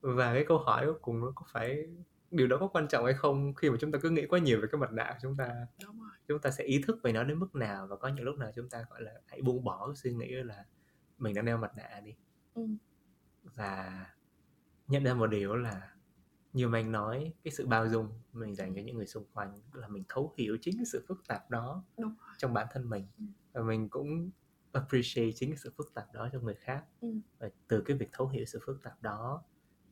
[0.02, 1.88] và cái câu hỏi cuối cùng nó có phải
[2.32, 4.62] điều đó có quan trọng hay không khi mà chúng ta cứ nghĩ quá nhiều
[4.62, 5.50] về cái mặt nạ của chúng ta
[6.28, 8.52] chúng ta sẽ ý thức về nó đến mức nào và có những lúc nào
[8.56, 10.66] chúng ta gọi là hãy buông bỏ cái suy nghĩ là
[11.18, 12.16] mình đang đeo mặt nạ đi
[12.54, 12.62] ừ.
[13.44, 14.06] và
[14.88, 15.90] nhận ra một điều là
[16.56, 19.60] như mà anh nói cái sự bao dung mình dành cho những người xung quanh
[19.74, 23.08] là mình thấu hiểu chính cái sự phức tạp đó đúng trong bản thân mình
[23.18, 23.24] Ừ.
[23.54, 24.30] và mình cũng
[24.72, 27.08] appreciate chính cái sự phức tạp đó trong người khác Ừ.
[27.40, 29.44] và từ cái việc thấu hiểu sự phức tạp đó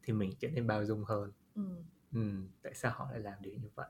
[0.04, 1.64] thì mình trở nên bao dung hơn ừ.
[2.14, 2.22] ừ,
[2.62, 3.88] tại sao họ lại làm điều như vậy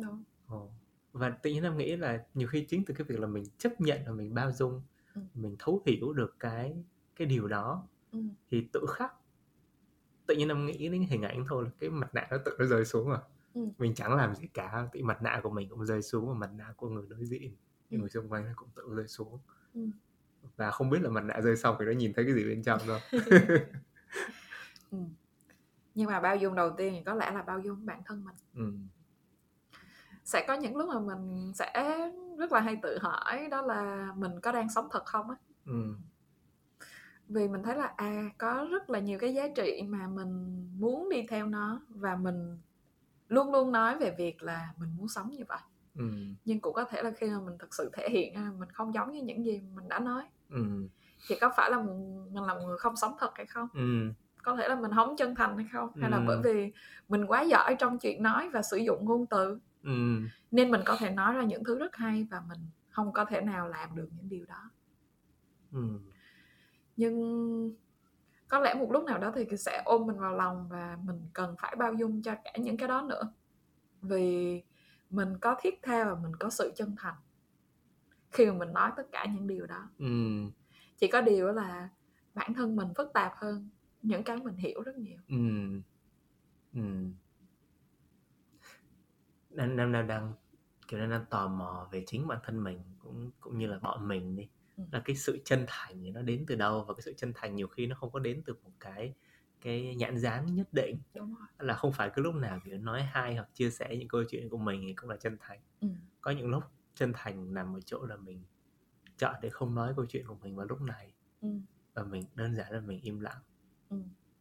[0.00, 0.70] đúng Ồ.
[1.12, 3.80] và tự nhiên em nghĩ là nhiều khi chính từ cái việc là mình chấp
[3.80, 4.82] nhận và mình bao dung
[5.14, 5.20] Ừ.
[5.34, 6.84] mình thấu hiểu được cái
[7.16, 8.18] cái điều đó ừ.
[8.50, 9.12] thì tự khắc
[10.26, 12.64] tự nhiên em nghĩ đến hình ảnh thôi là cái mặt nạ nó tự nó
[12.66, 13.18] rơi xuống rồi
[13.54, 13.60] Ừ.
[13.78, 16.50] mình chẳng làm gì cả thì mặt nạ của mình cũng rơi xuống và mặt
[16.56, 17.56] nạ của người đối diện
[17.90, 17.98] Ừ.
[17.98, 19.38] người xung quanh nó cũng tự rơi xuống
[19.74, 19.80] Ừ.
[20.56, 22.62] và không biết là mặt nạ rơi xong thì nó nhìn thấy cái gì bên
[22.62, 22.98] trong đâu
[24.90, 24.98] ừ.
[25.94, 28.34] nhưng mà bao dung đầu tiên thì có lẽ là bao dung bản thân mình
[28.54, 28.72] ừ.
[30.24, 31.98] sẽ có những lúc mà mình sẽ
[32.38, 35.94] rất là hay tự hỏi đó là mình có đang sống thật không á Ừ.
[37.28, 41.08] vì mình thấy là à có rất là nhiều cái giá trị mà mình muốn
[41.08, 42.58] đi theo nó và mình
[43.28, 45.60] luôn luôn nói về việc là mình muốn sống như vậy
[45.98, 46.04] Ừ.
[46.44, 49.12] nhưng cũng có thể là khi mà mình thực sự thể hiện mình không giống
[49.12, 50.64] như những gì mình đã nói Ừ.
[51.28, 54.10] thì có phải là mình, mình là một người không sống thật hay không Ừ.
[54.42, 56.24] có thể là mình không chân thành hay không hay là Ừ.
[56.26, 56.72] bởi vì
[57.08, 60.20] mình quá giỏi trong chuyện nói và sử dụng ngôn từ Ừ.
[60.50, 62.58] nên mình có thể nói ra những thứ rất hay và mình
[62.90, 64.70] không có thể nào làm được những điều đó
[65.72, 65.98] Ừ.
[66.96, 67.74] nhưng
[68.48, 71.54] có lẽ một lúc nào đó thì sẽ ôm mình vào lòng và mình cần
[71.58, 73.32] phải bao dung cho cả những cái đó nữa
[74.02, 74.62] vì
[75.10, 77.14] mình có thiết tha và mình có sự chân thành
[78.30, 80.06] khi mà mình nói tất cả những điều đó Ừ.
[80.96, 81.88] chỉ có điều là
[82.34, 83.68] bản thân mình phức tạp hơn
[84.02, 85.36] những cái mình hiểu rất nhiều Ừ.
[86.74, 86.80] Ừ.
[89.50, 90.32] Đang, đang, đang, đang
[90.88, 94.08] kiểu đang, đang tò mò về chính bản thân mình cũng cũng như là bọn
[94.08, 94.48] mình đi.
[94.92, 97.54] Là cái sự chân thành thì nó đến từ đâu và cái sự chân thành
[97.54, 99.14] nhiều khi nó không có đến từ một cái
[99.60, 103.02] cái nhãn dán nhất định đúng rồi là không phải cứ lúc nào kiểu nói
[103.02, 105.88] hay hoặc chia sẻ những câu chuyện của mình thì cũng là chân thành ừ.
[106.20, 108.44] có những lúc chân thành nằm ở chỗ là mình
[109.18, 111.48] chọn để không nói câu chuyện của mình vào lúc này Ừ.
[111.94, 113.38] và mình đơn giản là mình im lặng
[113.88, 113.96] Ừ.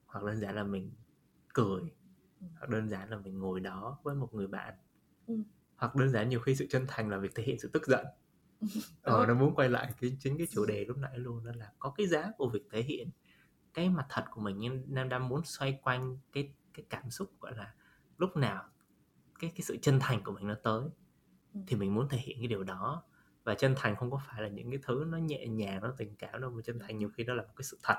[0.05, 0.91] hoặc đơn giản là mình
[1.53, 1.81] cười
[2.39, 2.47] Ừ.
[2.59, 4.73] hoặc đơn giản là mình ngồi đó với một người bạn
[5.27, 5.35] Ừ.
[5.75, 8.05] hoặc đơn giản nhiều khi sự chân thành là việc thể hiện sự tức giận
[9.01, 11.71] ờ nó muốn quay lại cái chính cái chủ đề lúc nãy luôn đó là
[11.79, 13.09] có cái giá của việc thể hiện
[13.73, 17.31] cái mặt thật của mình nhưng nam đang muốn xoay quanh cái cái cảm xúc
[17.39, 17.73] gọi là
[18.17, 18.63] lúc nào
[19.39, 20.81] cái cái sự chân thành của mình nó tới
[21.53, 21.59] Ừ.
[21.67, 23.03] thì mình muốn thể hiện cái điều đó
[23.43, 26.15] và chân thành không có phải là những cái thứ nó nhẹ nhàng nó tình
[26.15, 27.95] cảm đâu mà chân thành nhiều khi đó là một cái sự thật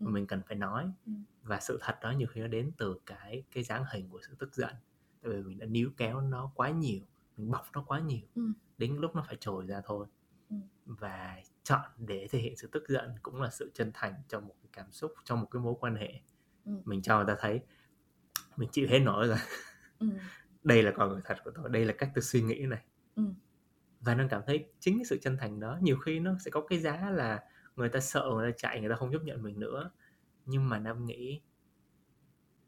[0.00, 0.10] mà Ừ.
[0.10, 1.12] mình cần phải nói Ừ.
[1.42, 4.34] và sự thật đó nhiều khi nó đến từ cái cái dáng hình của sự
[4.38, 4.74] tức giận
[5.22, 7.00] tại vì mình đã níu kéo nó quá nhiều
[7.38, 8.42] mình bọc nó quá nhiều Ừ.
[8.78, 10.06] đến lúc nó phải trồi ra thôi
[10.50, 10.56] Ừ.
[10.86, 14.54] và chọn để thể hiện sự tức giận cũng là sự chân thành trong một
[14.62, 16.20] cái cảm xúc trong một cái mối quan hệ
[16.64, 16.72] Ừ.
[16.84, 17.60] mình cho người ta thấy
[18.56, 19.38] mình chịu hết nổi rồi
[19.98, 20.06] Ừ.
[20.64, 23.22] đây là con người thật của tôi đây là cách tôi suy nghĩ này Ừ.
[24.00, 26.60] và nó cảm thấy chính cái sự chân thành đó nhiều khi nó sẽ có
[26.68, 27.44] cái giá là
[27.76, 29.90] người ta sợ người ta chạy người ta không chấp nhận mình nữa
[30.46, 31.40] nhưng mà nam nghĩ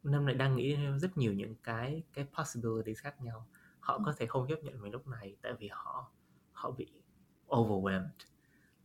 [0.02, 3.48] năm lại đang nghĩ rất nhiều những cái cái possibilities khác nhau
[3.80, 6.10] họ có thể không chấp nhận mình lúc này tại vì họ
[6.52, 6.92] họ bị
[7.48, 8.08] overwhelmed.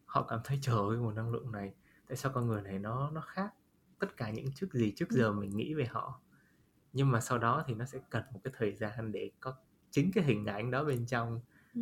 [0.06, 1.74] Họ cảm thấy trời ơi nguồn năng lượng này
[2.08, 3.54] tại sao con người này nó nó khác
[4.00, 5.16] tất cả những trước gì trước Ừ.
[5.18, 6.22] giờ mình nghĩ về họ?
[6.94, 9.56] Nhưng mà sau đó thì nó sẽ cần một cái thời gian để có
[9.92, 11.42] chính cái hình ảnh đó bên trong.
[11.76, 11.82] Ừ.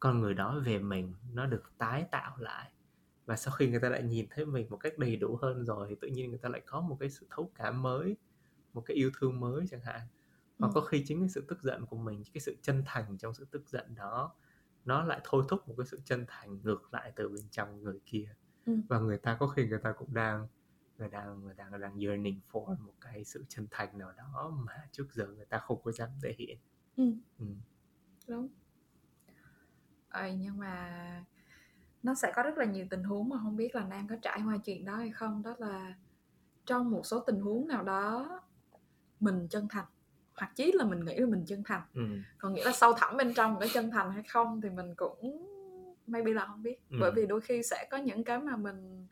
[0.00, 2.70] con người đó về mình nó được tái tạo lại.
[3.26, 5.86] Và sau khi người ta lại nhìn thấy mình một cách đầy đủ hơn rồi
[5.90, 8.16] thì tự nhiên người ta lại có một cái sự thấu cảm mới
[8.72, 10.00] một cái yêu thương mới chẳng hạn
[10.58, 10.72] hoặc Ừ.
[10.74, 13.46] có khi chính cái sự tức giận của mình cái sự chân thành trong sự
[13.50, 14.34] tức giận đó
[14.84, 18.00] nó lại thôi thúc một cái sự chân thành ngược lại từ bên trong người
[18.06, 18.34] kia
[18.66, 18.76] Ừ.
[18.88, 20.48] và người ta có khi người ta cũng đang
[20.98, 24.72] người đang người đang đang yearning for một cái sự chân thành nào đó mà
[24.92, 26.58] trước giờ người ta không có dám thể hiện
[26.96, 27.12] Ừ.
[27.38, 27.46] ừ.
[28.28, 28.48] đúng
[30.08, 31.24] ờ, nhưng mà
[32.02, 34.40] nó sẽ có rất là nhiều tình huống mà không biết là Nam có trải
[34.46, 35.94] qua chuyện đó hay không đó là
[36.66, 38.40] trong một số tình huống nào đó
[39.20, 39.86] mình chân thành
[40.36, 42.02] hoặc chí là mình nghĩ là mình chân thành Ừ.
[42.38, 45.46] còn nghĩa là sâu thẳm bên trong có chân thành hay không thì mình cũng
[46.06, 46.96] maybe là không biết Ừ.
[47.00, 49.06] bởi vì đôi khi sẽ có những cái mà mình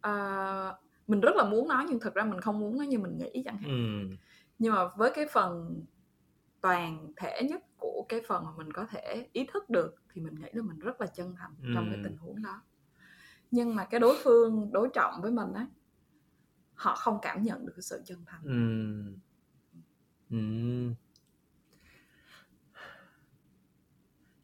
[0.00, 3.18] ờ, mình rất là muốn nói nhưng thực ra mình không muốn nói như mình
[3.18, 3.70] nghĩ chẳng hạn
[4.10, 4.16] Ừ.
[4.58, 5.84] nhưng mà với cái phần
[6.60, 10.34] toàn thể nhất của cái phần mà mình có thể ý thức được thì mình
[10.34, 12.00] nghĩ là mình rất là chân thành trong cái Ừ.
[12.04, 12.62] tình huống đó
[13.50, 15.66] nhưng mà cái đối phương đối trọng với mình á
[16.74, 19.18] họ không cảm nhận được sự chân thành Ừ.
[20.30, 20.94] Ừm.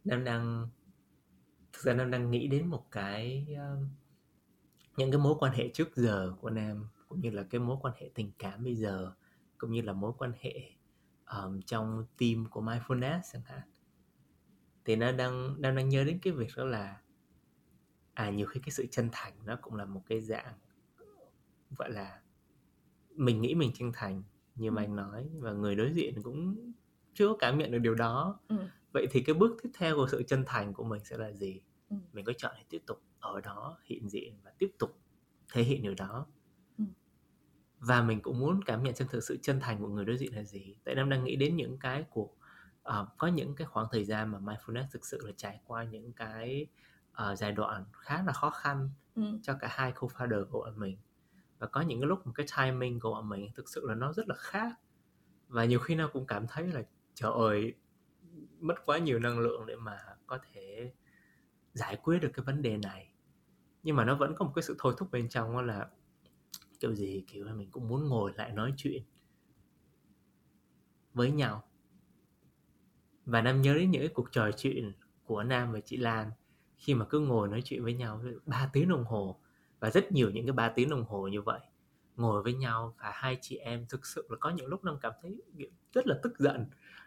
[0.05, 0.69] Nam đang
[1.73, 3.79] thực ra Nam đang nghĩ đến một cái, ờ,
[4.97, 7.95] những cái mối quan hệ trước giờ của Nam, cũng như là cái mối quan
[8.01, 9.13] hệ tình cảm bây giờ,
[9.59, 10.71] cũng như là mối quan hệ,
[11.25, 13.63] ờm, trong team của Mindfulness chẳng hạn.
[14.85, 17.01] Thì nó đang Nam đang nhớ đến cái việc đó là,
[18.15, 20.55] à, nhiều khi cái sự chân thành nó cũng là một cái dạng,
[21.77, 22.21] gọi là,
[23.11, 24.23] mình nghĩ mình chân thành
[24.55, 26.57] như mà anh nói và người đối diện cũng
[27.15, 28.57] chưa có cảm nhận được điều đó ừ.
[28.93, 31.61] vậy thì cái bước tiếp theo của sự chân thành của mình sẽ là gì
[31.89, 31.97] Ừ.
[32.13, 34.99] mình có chọn để tiếp tục ở đó hiện diện và tiếp tục
[35.53, 36.27] thể hiện điều đó
[36.79, 36.85] Ừ.
[37.81, 40.37] và mình cũng muốn cảm nhận chân thực sự chân thành của người đối diện
[40.37, 42.37] là gì tại nam đang nghĩ đến những cái cuộc
[42.89, 46.13] uh, có những cái khoảng thời gian mà mindfulness thực sự là trải qua những
[46.13, 46.67] cái
[47.13, 49.23] uh, giai đoạn khá là khó khăn Ừ.
[49.43, 50.99] cho cả hai co-founder của bọn mình
[51.65, 54.13] và có những cái lúc một cái timing của bọn mình thực sự là nó
[54.13, 54.73] rất là khác.
[55.49, 56.83] Và nhiều khi nào cũng cảm thấy là,
[57.15, 57.75] trời ơi,
[58.61, 60.93] mất quá nhiều năng lượng để mà có thể
[61.73, 63.13] giải quyết được cái vấn đề này.
[63.83, 65.89] Nhưng mà nó vẫn có một cái sự thôi thúc bên trong đó là,
[66.81, 69.03] kiểu gì, kiểu là mình cũng muốn ngồi lại nói chuyện
[71.15, 71.69] với nhau.
[73.27, 74.93] Và nam nhớ đến những cái cuộc trò chuyện
[75.25, 76.31] của nam và chị lan
[76.77, 79.41] khi mà cứ ngồi nói chuyện với nhau 3 tiếng đồng hồ
[79.81, 81.61] và rất nhiều những cái 3 tiếng đồng hồ như vậy.
[82.17, 85.13] Ngồi với nhau và hai chị em thực sự là có những lúc nam cảm
[85.23, 85.43] thấy
[85.93, 86.67] rất là tức giận.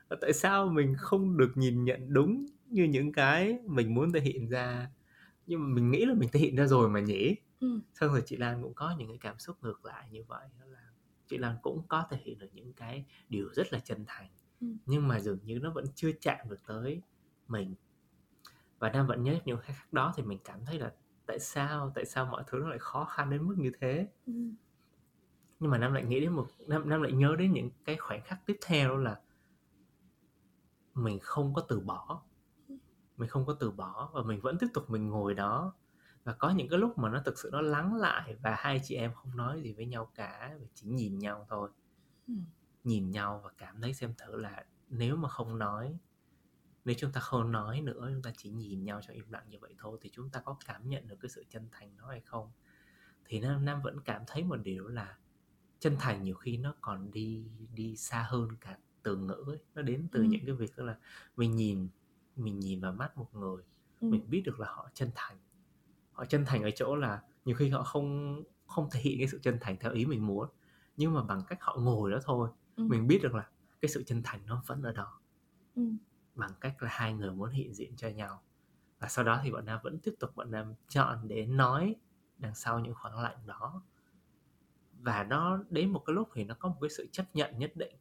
[0.09, 4.19] Là tại sao mình không được nhìn nhận đúng như những cái mình muốn thể
[4.19, 4.89] hiện ra?
[5.47, 7.35] Nhưng mà mình nghĩ là mình thể hiện ra rồi mà nhỉ?
[7.59, 7.79] Ừ.
[7.93, 10.65] xong rồi chị Lan cũng có những cái cảm xúc ngược lại như vậy đó
[10.65, 10.83] là
[11.27, 14.27] chị Lan cũng có thể hiện được những cái điều rất là chân thành.
[14.61, 14.67] Ừ.
[14.85, 17.01] nhưng mà dường như nó vẫn chưa chạm được tới
[17.47, 17.75] mình.
[18.79, 20.93] Và Nam vẫn nhớ những cái khác đó thì mình cảm thấy là
[21.27, 24.33] tại sao tại sao mọi thứ nó lại khó khăn đến mức như thế Ừ.
[25.59, 28.21] nhưng mà Nam lại nghĩ đến một Nam, Nam lại nhớ đến những cái khoảnh
[28.23, 29.19] khắc tiếp theo đó là
[30.93, 32.21] mình không có từ bỏ
[33.17, 35.73] mình không có từ bỏ và mình vẫn tiếp tục mình ngồi đó
[36.23, 38.95] và có những cái lúc mà nó thực sự nó lắng lại và hai chị
[38.95, 41.69] em không nói gì với nhau cả và chỉ nhìn nhau thôi
[42.27, 42.33] Ừ.
[42.83, 45.97] nhìn nhau và cảm thấy xem thử là nếu mà không nói
[46.87, 49.57] nếu chúng ta không nói nữa chúng ta chỉ nhìn nhau trong im lặng như
[49.59, 52.21] vậy thôi thì chúng ta có cảm nhận được cái sự chân thành đó hay
[52.21, 52.51] không
[53.25, 55.17] thì nam nam vẫn cảm thấy một điều là
[55.79, 57.45] chân thành nhiều khi nó còn đi
[57.75, 59.59] đi xa hơn cả từ ngữ ấy.
[59.75, 60.25] nó đến từ Ừ.
[60.29, 60.97] những cái việc là
[61.37, 61.87] mình nhìn
[62.35, 63.63] mình nhìn vào mắt một người
[63.99, 64.07] Ừ.
[64.07, 65.37] mình biết được là họ chân thành
[66.11, 69.39] họ chân thành ở chỗ là nhiều khi họ không không thể hiện cái sự
[69.43, 70.49] chân thành theo ý mình muốn
[70.97, 72.83] nhưng mà bằng cách họ ngồi đó thôi Ừ.
[72.83, 73.49] mình biết được là
[73.81, 75.19] cái sự chân thành nó vẫn ở đó
[75.75, 75.83] Ừ
[76.37, 78.43] bằng cách là hai người muốn hiện diện cho nhau.
[78.99, 81.95] Và sau đó thì bọn nam vẫn tiếp tục bọn nam chọn để nói
[82.37, 83.83] đằng sau những khoảng lặng đó.
[84.99, 87.71] Và nó, đến một cái lúc thì nó có một cái sự chấp nhận nhất
[87.75, 87.95] định.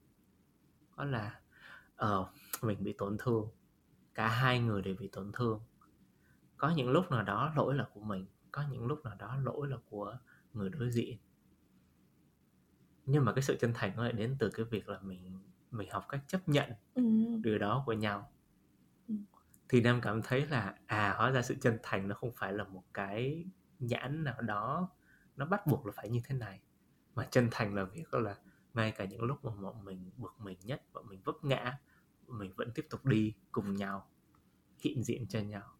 [0.96, 1.40] Đó là
[1.96, 2.30] ờ
[2.62, 3.48] mình bị tổn thương.
[4.14, 5.60] Cả hai người đều bị tổn thương.
[6.56, 9.68] Có những lúc nào đó lỗi là của mình, có những lúc nào đó lỗi
[9.68, 10.18] là của
[10.52, 11.18] người đối diện.
[13.06, 15.40] Nhưng mà cái sự chân thành nó lại đến từ cái việc là mình
[15.76, 17.02] mình học cách chấp nhận Ừ.
[17.42, 18.32] điều đó của nhau
[19.08, 19.14] Ừ.
[19.68, 22.64] thì nam cảm thấy là à hóa ra sự chân thành nó không phải là
[22.64, 23.44] một cái
[23.78, 24.88] nhãn nào đó
[25.36, 26.60] nó bắt buộc là phải như thế này
[27.14, 28.36] mà chân thành là việc đó là
[28.74, 31.78] ngay cả những lúc mà bọn mình bực mình nhất bọn mình vấp ngã
[32.26, 34.10] mình vẫn tiếp tục đi cùng nhau
[34.78, 35.76] hiện diện cho nhau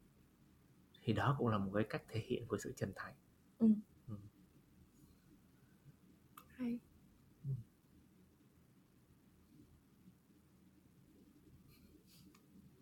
[1.02, 3.14] thì đó cũng là một cái cách thể hiện của sự chân thành
[6.56, 6.78] Hay.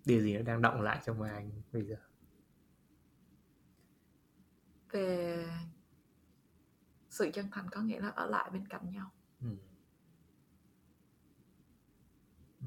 [0.07, 1.97] Điều gì nó đang động lại trong người anh bây giờ
[4.93, 5.47] về
[7.11, 9.57] sự chân thành có nghĩa là ở lại bên cạnh nhau ừ.
[12.61, 12.67] Ừ.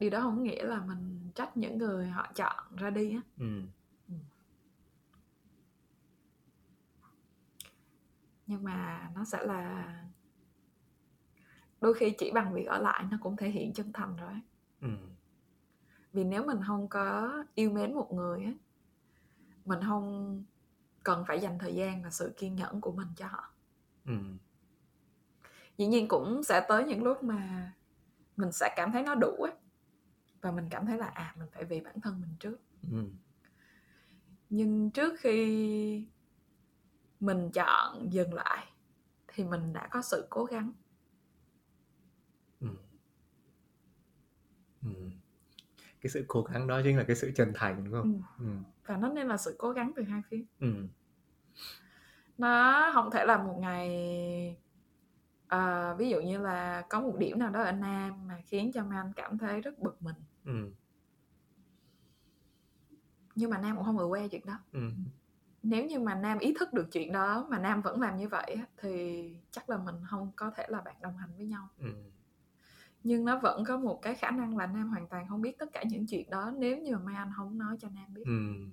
[0.00, 3.62] điều đó không nghĩa là mình trách những người họ chọn ra đi á Ừ.
[8.46, 9.92] nhưng mà nó sẽ là
[11.80, 14.40] đôi khi chỉ bằng việc ở lại nó cũng thể hiện chân thành rồi ấy.
[14.80, 14.88] Ừ.
[16.16, 18.52] vì nếu mình không có yêu mến một người á
[19.64, 20.44] mình không
[21.02, 23.52] cần phải dành thời gian và sự kiên nhẫn của mình cho họ
[24.06, 24.12] Ừ.
[25.78, 27.72] dĩ nhiên cũng sẽ tới những lúc mà
[28.36, 29.52] mình sẽ cảm thấy nó đủ ấy
[30.40, 32.58] và mình cảm thấy là à mình phải vì bản thân mình trước
[32.92, 33.04] Ừ.
[34.50, 36.06] nhưng trước khi
[37.20, 38.66] mình chọn dừng lại
[39.28, 40.72] thì mình đã có sự cố gắng
[42.60, 42.68] Ừ.
[44.82, 44.90] Ừ.
[46.00, 48.44] cái sự cố gắng đó chính là cái sự chân thành đúng không ừ.
[48.44, 48.50] ừ.
[48.86, 50.68] và nó nên là sự cố gắng từ hai phía Ừ.
[52.38, 54.56] nó không thể là một ngày
[55.48, 58.84] à, ví dụ như là có một điểm nào đó ở nam mà khiến cho
[58.84, 60.70] man cảm thấy rất bực mình Ừ.
[63.34, 64.80] nhưng mà nam cũng không aware chuyện đó ừ
[65.62, 68.56] nếu như mà nam ý thức được chuyện đó mà nam vẫn làm như vậy
[68.76, 71.88] thì chắc là mình không có thể là bạn đồng hành với nhau ừ
[73.02, 75.72] nhưng nó vẫn có một cái khả năng là nam hoàn toàn không biết tất
[75.72, 78.24] cả những chuyện đó nếu như mà mai anh không nói cho nam biết.
[78.26, 78.66] Ừ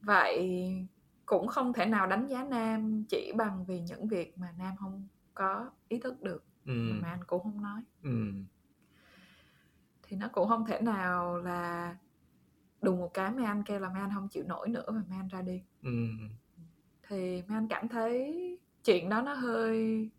[0.00, 0.86] vậy
[1.26, 5.08] cũng không thể nào đánh giá nam chỉ bằng vì những việc mà nam không
[5.34, 7.82] có ý thức được ừ mà anh cũng không nói.
[8.02, 8.32] Ừ
[10.02, 11.96] thì nó cũng không thể nào là
[12.82, 15.18] đùng một cái mấy anh kêu là mấy anh không chịu nổi nữa và mấy
[15.18, 15.62] anh ra đi.
[15.82, 16.08] Ừ
[17.02, 20.10] thì mấy anh cảm thấy chuyện đó nó hơi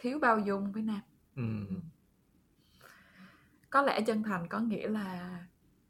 [0.00, 1.00] thiếu bao dung với nam.
[1.36, 1.42] Ừ
[3.70, 5.38] có lẽ chân thành có nghĩa là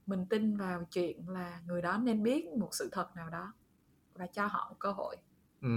[0.06, 3.52] mình tin vào chuyện là người đó nên biết một sự thật nào đó
[4.14, 5.16] và cho họ một cơ hội.
[5.60, 5.68] Ừ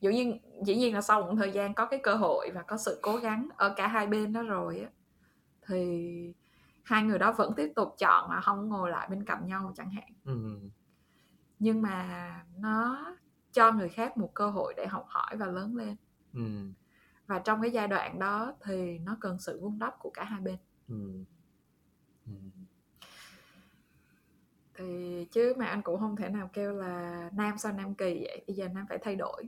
[0.00, 2.76] dĩ nhiên dĩ nhiên là sau một thời gian có cái cơ hội và có
[2.76, 4.90] sự cố gắng ở cả hai bên đó rồi á
[5.66, 6.34] thì
[6.82, 9.90] hai người đó vẫn tiếp tục chọn mà không ngồi lại bên cạnh nhau chẳng
[9.90, 10.08] hạn.
[10.24, 10.60] Ừ
[11.58, 13.06] nhưng mà nó
[13.52, 15.96] cho người khác một cơ hội để học hỏi và lớn lên.
[16.32, 16.72] Ừ
[17.30, 20.40] và trong cái giai đoạn đó thì nó cần sự vun đắp của cả hai
[20.40, 20.56] bên.
[20.88, 21.24] Ừ
[22.26, 22.32] ừ
[24.74, 28.44] thì chứ mà anh cũng không thể nào kêu là nam sao nam kỳ vậy
[28.46, 29.44] bây giờ nam phải thay đổi.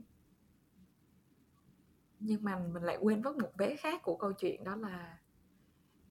[2.21, 5.19] Nhưng mà mình lại quên mất một vế khác của câu chuyện đó là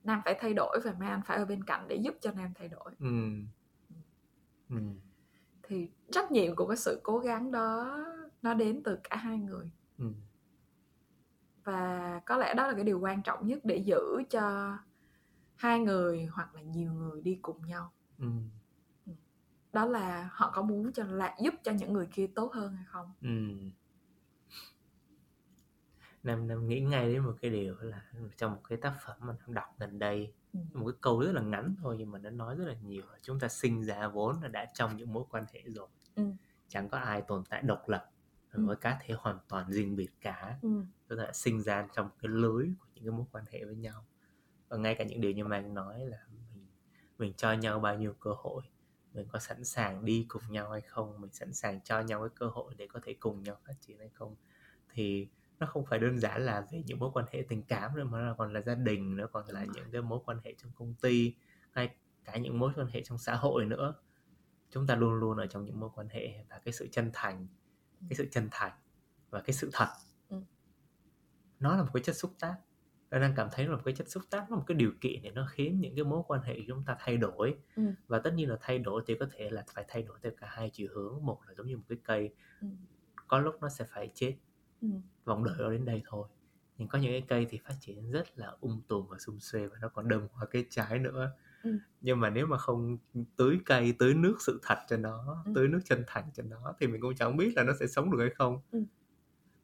[0.04, 2.52] nam phải thay đổi và mấy anh phải ở bên cạnh để giúp cho nam
[2.54, 2.92] thay đổi.
[2.98, 3.30] Ừ
[4.68, 4.76] ừ
[5.62, 7.98] thì trách nhiệm của cái sự cố gắng đó
[8.42, 9.70] nó đến từ cả hai người.
[9.98, 10.12] Ừ
[11.64, 14.76] và có lẽ đó là cái điều quan trọng nhất để giữ cho
[15.56, 17.92] hai người hoặc là nhiều người đi cùng nhau.
[18.18, 18.26] Ừ.
[19.72, 22.84] Đó là họ có muốn cho là giúp cho những người kia tốt hơn hay
[22.88, 23.12] không?
[23.22, 23.28] Ừ.
[26.22, 28.02] Nam Nam nghĩ ngay đến một cái điều là
[28.36, 30.60] trong một cái tác phẩm mà Nam đọc gần đây Ừ.
[30.72, 33.40] một cái câu rất là ngắn thôi nhưng mà nó nói rất là nhiều chúng
[33.40, 35.88] ta sinh ra vốn là đã trong những mối quan hệ rồi.
[36.14, 36.22] Ừ.
[36.68, 38.10] chẳng có ai tồn tại độc lập
[38.52, 38.66] Ừ.
[38.66, 40.68] với cá thể hoàn toàn riêng biệt cả ừ.
[41.08, 43.76] chúng ta đã sinh ra trong cái lưới của những cái mối quan hệ với
[43.76, 44.04] nhau
[44.68, 46.66] và ngay cả những điều như Mang nói là mình
[47.18, 48.62] mình cho nhau bao nhiêu cơ hội
[49.14, 52.30] mình có sẵn sàng đi cùng nhau hay không mình sẵn sàng cho nhau cái
[52.34, 54.36] cơ hội để có thể cùng nhau phát triển hay không
[54.92, 55.28] thì
[55.58, 58.20] nó không phải đơn giản là về những mối quan hệ tình cảm nữa mà
[58.20, 59.74] nó còn là gia đình nữa còn là rồi.
[59.74, 61.34] những cái mối quan hệ trong công ty
[61.70, 61.94] hay
[62.24, 63.94] cả những mối quan hệ trong xã hội nữa
[64.70, 67.46] chúng ta luôn luôn ở trong những mối quan hệ và cái sự chân thành
[68.10, 68.72] cái sự chân thành
[69.30, 69.86] và cái sự thật
[70.28, 70.40] Ừ.
[71.60, 72.56] nó là một cái chất xúc tác
[73.10, 75.22] tôi đang cảm thấy là một cái chất xúc tác nó một cái điều kiện
[75.22, 77.82] để nó khiến những cái mối quan hệ của chúng ta thay đổi Ừ.
[78.06, 80.46] và tất nhiên là thay đổi thì có thể là phải thay đổi theo cả
[80.50, 82.66] hai chiều hướng một là giống như một cái cây Ừ.
[83.26, 84.36] có lúc nó sẽ phải chết
[84.80, 84.88] Ừ.
[85.24, 86.28] vòng đời nó đến đây thôi
[86.78, 89.66] nhưng có những cái cây thì phát triển rất là ung tùm và sum xuê
[89.66, 91.32] và nó còn đơm hoa kết trái nữa
[91.62, 91.78] Ừ.
[92.00, 92.98] nhưng mà nếu mà không
[93.36, 95.52] tưới cây tưới nước sự thật cho nó Ừ.
[95.54, 98.10] tưới nước chân thành cho nó thì mình cũng chẳng biết là nó sẽ sống
[98.10, 98.84] được hay không Ừ.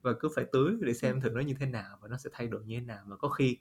[0.03, 2.49] và cứ phải tưới để xem thử nó như thế nào và nó sẽ thay
[2.49, 3.59] đổi như thế nào và có khi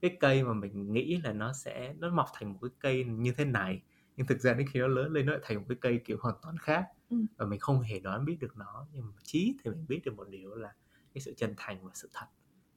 [0.00, 3.32] cái cây mà mình nghĩ là nó sẽ nó mọc thành một cái cây như
[3.36, 3.82] thế này
[4.16, 6.16] nhưng thực ra đến khi nó lớn lên nó lại thành một cái cây kiểu
[6.20, 7.16] hoàn toàn khác Ừ.
[7.36, 10.14] và mình không hề đoán biết được nó nhưng mà chí thì mình biết được
[10.16, 10.72] một điều là
[11.14, 12.26] cái sự chân thành và sự thật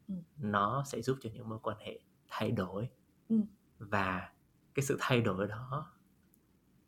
[0.08, 0.16] Ừ.
[0.38, 2.90] nó sẽ giúp cho những mối quan hệ thay đổi
[3.30, 3.36] Ừ.
[3.80, 4.30] và
[4.76, 5.92] cái sự thay đổi đó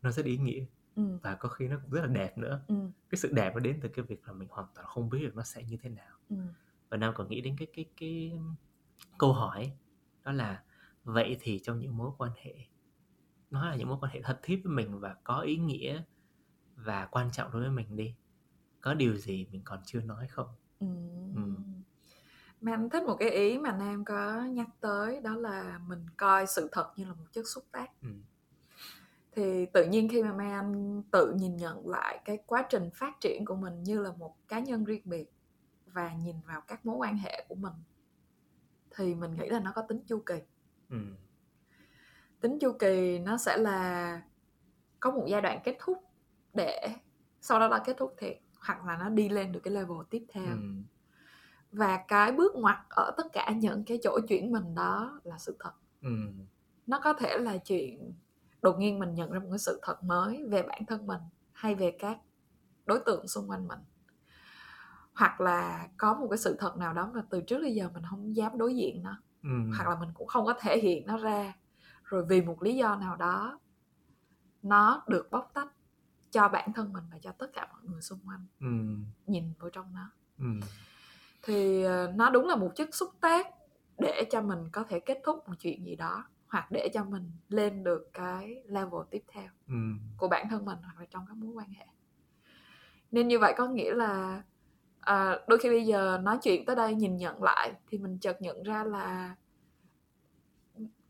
[0.01, 0.65] nó rất ý nghĩa
[0.95, 1.17] Ừ.
[1.23, 2.75] và có khi nó cũng rất là đẹp nữa Ừ.
[3.09, 5.35] cái sự đẹp nó đến từ cái việc là mình hoàn toàn không biết được
[5.35, 6.35] nó sẽ như thế nào Ừ.
[6.89, 8.39] và nam còn nghĩ đến cái cái cái
[9.17, 9.71] câu hỏi
[10.23, 10.63] đó là
[11.03, 12.55] vậy thì trong những mối quan hệ
[13.51, 16.03] nó là những mối quan hệ thật thiết với mình và có ý nghĩa
[16.75, 18.15] và quan trọng đối với mình đi
[18.81, 20.47] có điều gì mình còn chưa nói không
[20.79, 20.87] Ừ.
[21.35, 21.41] Ừ.
[22.61, 26.47] Mà anh thích một cái ý mà Nam có nhắc tới đó là mình coi
[26.47, 27.87] sự thật như là một chất xúc tác.
[28.01, 28.09] ừ.
[29.31, 33.21] Thì tự nhiên khi mà Mai Anh tự nhìn nhận lại cái quá trình phát
[33.21, 35.31] triển của mình như là một cá nhân riêng biệt
[35.85, 37.73] và nhìn vào các mối quan hệ của mình
[38.95, 40.35] thì mình nghĩ là nó có tính chu kỳ.
[40.89, 40.97] Ừ.
[42.41, 44.21] Tính chu kỳ nó sẽ là
[44.99, 45.97] có một giai đoạn kết thúc
[46.53, 46.95] để
[47.41, 50.25] sau đó là kết thúc thiệt hoặc là nó đi lên được cái level tiếp
[50.29, 50.51] theo.
[50.51, 50.59] Ừ.
[51.77, 55.57] và cái bước ngoặt ở tất cả những cái chỗ chuyển mình đó là sự
[55.59, 55.71] thật
[56.01, 56.09] Ừ.
[56.87, 58.13] nó có thể là chuyện
[58.61, 61.21] đột nhiên mình nhận ra một cái sự thật mới về bản thân mình
[61.53, 62.17] hay về các
[62.85, 63.79] đối tượng xung quanh mình
[65.15, 68.03] hoặc là có một cái sự thật nào đó mà từ trước đến giờ mình
[68.09, 69.49] không dám đối diện nó Ừ.
[69.77, 71.53] hoặc là mình cũng không có thể hiện nó ra
[72.03, 73.59] rồi vì một lý do nào đó
[74.63, 75.67] nó được bóc tách
[76.31, 78.67] cho bản thân mình và cho tất cả mọi người xung quanh Ừ.
[79.27, 80.45] nhìn vào trong nó Ừ.
[81.47, 83.47] thì ờ, nó đúng là một chất xúc tác
[83.99, 87.31] để cho mình có thể kết thúc một chuyện gì đó hoặc để cho mình
[87.49, 89.73] lên được cái level tiếp theo ừ.
[90.17, 91.85] của bản thân mình hoặc là trong các mối quan hệ
[93.11, 94.41] nên như vậy có nghĩa là
[94.99, 98.41] à, đôi khi bây giờ nói chuyện tới đây nhìn nhận lại thì mình chợt
[98.41, 99.35] nhận ra là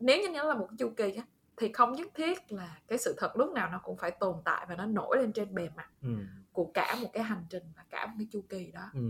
[0.00, 1.24] nếu như nó là một chu kỳ á,
[1.56, 4.66] thì không nhất thiết là cái sự thật lúc nào nó cũng phải tồn tại
[4.68, 6.08] và nó nổi lên trên bề mặt Ừ.
[6.52, 9.00] của cả một cái hành trình và cả một cái chu kỳ đó Ừ.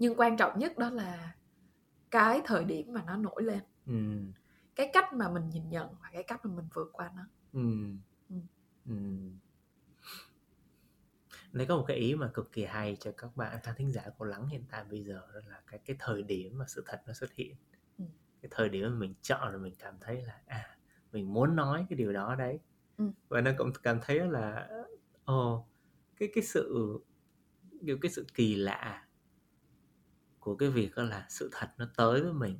[0.00, 1.34] nhưng quan trọng nhất đó là
[2.10, 3.94] cái thời điểm mà nó nổi lên Ừ.
[4.74, 7.22] cái cách mà mình nhìn nhận và cái cách mà mình vượt qua nó
[7.52, 7.60] Ừ.
[8.30, 8.36] Ừ.
[8.86, 8.94] Ừ.
[11.52, 14.02] Đấy có một cái ý mà cực kỳ hay cho các bạn khán thính giả
[14.18, 17.02] của lắng hiện tại bây giờ đó là cái cái thời điểm mà sự thật
[17.06, 17.56] nó xuất hiện
[17.98, 18.04] Ừ.
[18.42, 20.76] cái thời điểm mà mình chọn là mình cảm thấy là à
[21.12, 22.60] mình muốn nói cái điều đó đấy
[22.96, 23.10] Ừ.
[23.28, 24.68] và nó cũng cảm thấy là
[25.24, 25.66] ồ
[26.16, 26.98] cái cái sự
[27.86, 29.06] kiểu cái sự kỳ lạ
[30.40, 32.56] của cái việc đó là sự thật nó tới với mình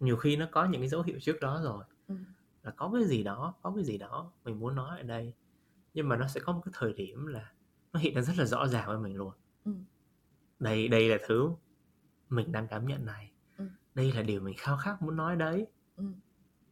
[0.00, 2.14] nhiều khi nó có những cái dấu hiệu trước đó rồi Ừ.
[2.62, 5.34] là có cái gì đó có cái gì đó mình muốn nói ở đây
[5.94, 7.52] nhưng mà nó sẽ có một cái thời điểm là
[7.92, 9.34] nó hiện ra rất là rõ ràng với mình luôn
[9.64, 9.72] Ừ.
[10.58, 11.50] đây đây là thứ
[12.28, 13.64] mình đang cảm nhận này Ừ.
[13.94, 15.66] đây là điều mình khao khát muốn nói đấy
[15.96, 16.04] Ừ.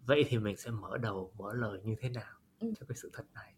[0.07, 2.73] vậy thì mình sẽ mở đầu mở lời như thế nào Ừ.
[2.81, 3.55] cho cái sự thật này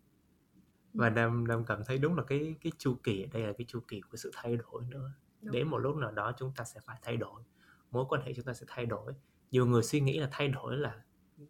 [0.95, 3.65] và nam nam cảm thấy đúng là cái cái chu kỳ ở đây là cái
[3.69, 5.53] chu kỳ của sự thay đổi nữa Đúng.
[5.53, 7.43] đến một lúc nào đó chúng ta sẽ phải thay đổi
[7.91, 9.13] mối quan hệ chúng ta sẽ thay đổi
[9.51, 11.03] nhiều người suy nghĩ là thay đổi là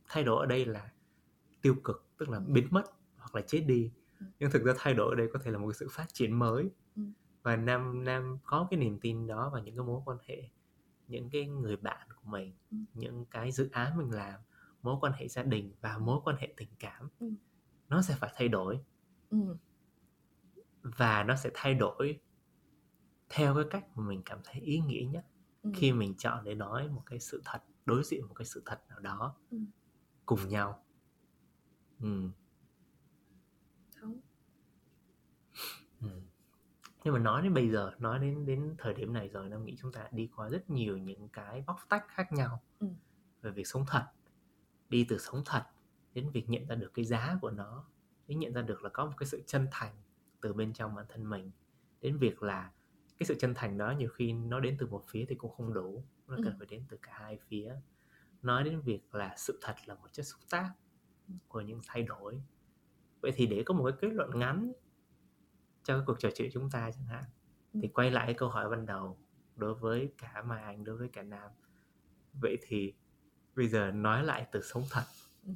[0.08, 0.90] thay đổi ở đây là
[1.62, 2.44] tiêu cực tức là Ừ.
[2.48, 2.82] biến mất
[3.16, 4.26] hoặc là chết đi Ừ.
[4.38, 6.70] nhưng thực ra thay đổi ở đây có thể là một sự phát triển mới
[6.96, 7.02] Ừ.
[7.42, 10.48] và nam nam có cái niềm tin đó vào những cái mối quan hệ
[11.08, 12.76] những cái người bạn của mình Ừ.
[12.94, 14.40] những cái dự án mình làm
[14.82, 17.30] mối quan hệ gia đình và mối quan hệ tình cảm Ừ.
[17.88, 18.80] nó sẽ phải thay đổi
[19.30, 19.56] ừ.
[20.82, 22.20] và nó sẽ thay đổi
[23.30, 25.24] theo cái cách mà mình cảm thấy ý nghĩa nhất
[25.62, 25.70] Ừ.
[25.74, 28.80] khi mình chọn để nói một cái sự thật đối diện một cái sự thật
[28.88, 29.58] nào đó Ừ.
[30.26, 30.84] cùng nhau
[32.00, 32.28] ừ.
[36.00, 36.08] Ừ.
[37.04, 39.76] nhưng mà nói đến bây giờ nói đến đến thời điểm này rồi nam nghĩ
[39.80, 42.86] chúng ta đi qua rất nhiều những cái bóc tách khác nhau Ừ.
[43.42, 44.04] về việc sống thật
[44.88, 45.62] đi từ sống thật
[46.14, 47.84] đến việc nhận ra được cái giá của nó
[48.26, 49.94] đến nhận ra được là có một cái sự chân thành
[50.40, 51.50] từ bên trong bản thân mình
[52.00, 52.70] đến việc là
[53.20, 55.74] cái sự chân thành đó nhiều khi nó đến từ một phía thì cũng không
[55.74, 56.56] đủ nó cần Ừ.
[56.58, 57.74] phải đến từ cả hai phía
[58.42, 60.72] nói đến việc là sự thật là một chất xúc tác
[61.28, 61.34] Ừ.
[61.48, 62.42] của những thay đổi
[63.20, 64.72] vậy thì để có một cái kết luận ngắn
[65.82, 67.24] cho cái cuộc trò chuyện chúng ta chẳng hạn
[67.72, 67.88] thì Ừ.
[67.94, 69.18] quay lại cái câu hỏi ban đầu
[69.56, 71.50] đối với cả Mai Anh đối với cả Nam
[72.40, 72.94] vậy thì
[73.56, 75.04] bây giờ nói lại từ sống thật
[75.46, 75.52] Ừ.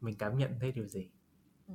[0.00, 1.10] mình cảm nhận thấy điều gì
[1.68, 1.74] Ừ.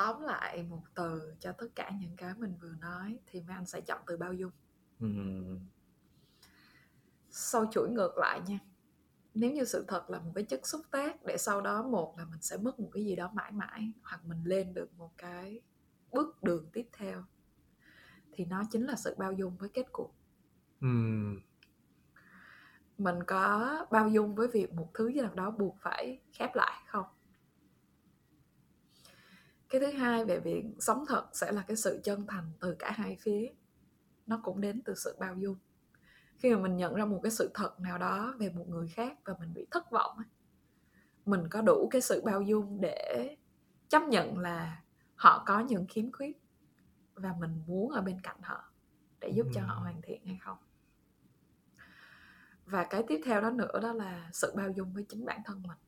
[0.00, 3.66] tóm lại một từ cho tất cả những cái mình vừa nói thì mấy anh
[3.66, 4.50] sẽ chọn từ bao dung.
[7.30, 8.58] Sau chuỗi ngược lại nha
[9.34, 12.24] nếu như sự thật là một cái chất xúc tác để sau đó một là
[12.24, 15.60] mình sẽ mất một cái gì đó mãi mãi hoặc mình lên được một cái
[16.12, 17.24] bước đường tiếp theo
[18.32, 20.14] thì nó chính là sự bao dung với kết cục.
[22.98, 26.82] Mình có bao dung với việc một thứ gì nào đó buộc phải khép lại
[26.86, 27.06] không
[29.70, 32.90] cái thứ hai về việc sống thật sẽ là cái sự chân thành từ cả
[32.90, 33.48] hai phía.
[34.26, 35.56] Nó cũng đến từ sự bao dung.
[36.36, 39.18] Khi mà mình nhận ra một cái sự thật nào đó về một người khác
[39.24, 40.18] và mình bị thất vọng
[41.30, 43.36] mình có đủ cái sự bao dung để
[43.88, 44.82] chấp nhận là
[45.14, 46.40] họ có những khiếm khuyết
[47.14, 48.64] và mình muốn ở bên cạnh họ
[49.20, 50.58] để giúp cho họ hoàn thiện hay không.
[52.66, 55.62] Và cái tiếp theo đó nữa đó là sự bao dung với chính bản thân
[55.62, 55.78] mình.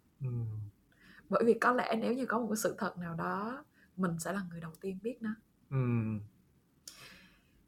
[1.29, 3.65] Bởi vì có lẽ nếu như có một cái sự thật nào đó
[4.03, 5.31] mình sẽ là người đầu tiên biết nó.
[5.71, 6.21] Ừm,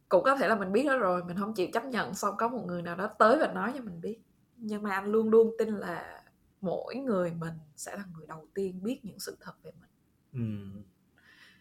[0.09, 2.49] cũng có thể là mình biết nó rồi mình không chịu chấp nhận xong có
[2.49, 4.19] một người nào đó tới và nói cho mình biết.
[4.57, 6.25] Nhưng mà anh luôn luôn tin là
[6.61, 9.91] mỗi người mình sẽ là người đầu tiên biết những sự thật về mình.
[10.33, 10.83] Ừm,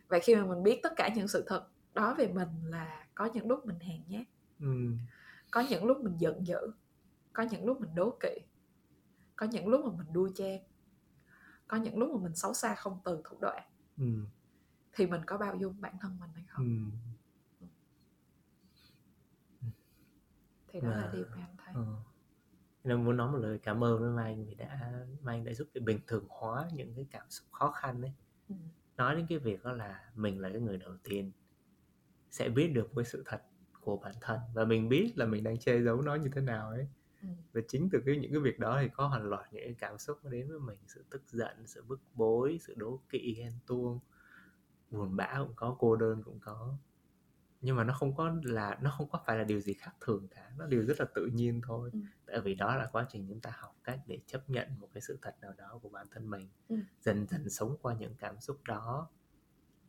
[0.07, 3.29] vậy khi mà mình biết tất cả những sự thật đó về mình là có
[3.33, 4.25] những lúc mình hèn nhát.
[4.59, 4.97] Ừm,
[5.51, 6.71] có những lúc mình giận dữ.
[7.33, 8.39] Có những lúc mình đố kỵ.
[9.35, 10.61] Có những lúc mà mình đua chen.
[11.67, 13.63] Có những lúc mà mình xấu xa không từ thủ đoạn.
[13.97, 14.27] Ừm,
[14.95, 16.91] thì mình có bao dung bản thân mình hay không ừm.
[20.67, 21.95] thì đó là Và- điều mà anh thấy Ờ.
[22.83, 24.91] Nên muốn nói một lời cảm ơn với Mai Anh vì đã
[25.21, 28.11] Mai Anh đã giúp để bình thường hóa những cái cảm xúc khó khăn đấy
[28.49, 28.55] ừ.
[28.97, 31.31] nói đến cái việc đó là mình là cái người đầu tiên
[32.31, 33.41] sẽ biết được cái sự thật
[33.81, 36.69] của bản thân và mình biết là mình đang che giấu nó như thế nào
[36.69, 36.87] ấy
[37.21, 37.29] Ừ.
[37.53, 39.97] và chính từ cái những cái việc đó thì có hàng loạt những cái cảm
[39.97, 43.99] xúc đến với mình sự tức giận sự bức bối sự đố kỵ ghen tuông
[44.93, 46.77] buồn bã cũng có cô đơn cũng có
[47.61, 50.27] nhưng mà nó không có là nó không có phải là điều gì khác thường
[50.27, 51.99] cả nó điều rất là tự nhiên thôi Ừ.
[52.25, 55.01] tại vì đó là quá trình chúng ta học cách để chấp nhận một cái
[55.01, 56.75] sự thật nào đó của bản thân mình Ừ.
[57.01, 59.09] dần dần sống qua những cảm xúc đó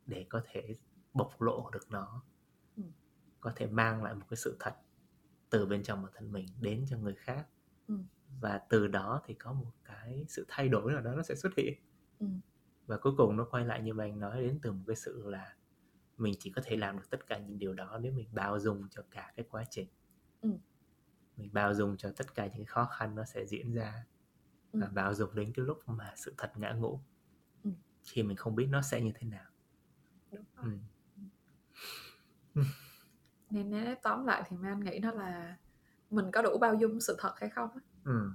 [0.05, 0.75] để có thể
[1.13, 2.23] bộc lộ được nó
[2.77, 2.83] Ừ.
[3.39, 4.73] có thể mang lại một cái sự thật
[5.49, 7.47] từ bên trong bản thân mình đến cho người khác
[7.87, 7.95] Ừ.
[8.41, 11.53] và từ đó thì có một cái sự thay đổi nào đó nó sẽ xuất
[11.57, 11.73] hiện
[12.19, 12.25] Ừ.
[12.87, 15.53] và cuối cùng nó quay lại như anh nói đến từ một cái sự là
[16.17, 18.87] mình chỉ có thể làm được tất cả những điều đó nếu mình bao dung
[18.89, 19.87] cho cả cái quá trình
[20.41, 20.49] Ừ.
[21.37, 24.05] mình bao dung cho tất cả những khó khăn nó sẽ diễn ra
[24.71, 24.79] Ừ.
[24.81, 26.99] và bao dung đến cái lúc mà sự thật ngã ngũ
[27.63, 27.69] Ừ.
[28.03, 29.45] khi mình không biết nó sẽ như thế nào
[30.31, 30.79] đúng rồi.
[32.55, 32.61] ừ.
[33.49, 35.57] nên nếu tóm lại thì Mai nghĩ nó là
[36.09, 37.69] mình có đủ bao dung sự thật hay không.
[38.03, 38.29] Ừ.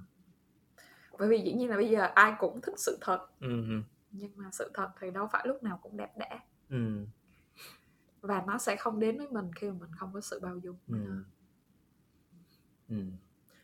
[1.19, 3.81] bởi vì dĩ nhiên là bây giờ ai cũng thích sự thật Ừ.
[4.11, 4.17] ừ.
[4.19, 6.39] nhưng mà sự thật thì đâu phải lúc nào cũng đẹp đẽ
[6.69, 7.05] Ừ.
[8.21, 10.77] và nó sẽ không đến với mình khi mà mình không có sự bao dung
[10.87, 11.15] với nó.
[11.15, 11.23] Ừ.
[12.89, 13.03] Ừ.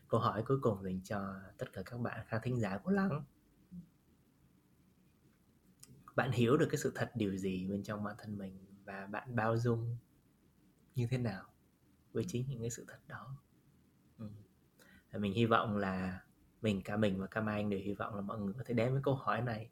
[0.08, 3.24] Câu hỏi cuối cùng dành cho tất cả các bạn khán thính giả của Lắng.
[6.16, 9.36] Bạn hiểu được cái sự thật điều gì bên trong bản thân mình và bạn
[9.36, 9.96] bao dung
[10.94, 11.44] như thế nào
[12.12, 13.36] với chính những cái sự thật đó.
[14.18, 14.28] Ừ.
[15.18, 16.20] Mình hy vọng là
[16.62, 18.74] mình cả mình và cả Mai Anh đều hy vọng là mọi người có thể
[18.74, 19.70] đem cái câu hỏi này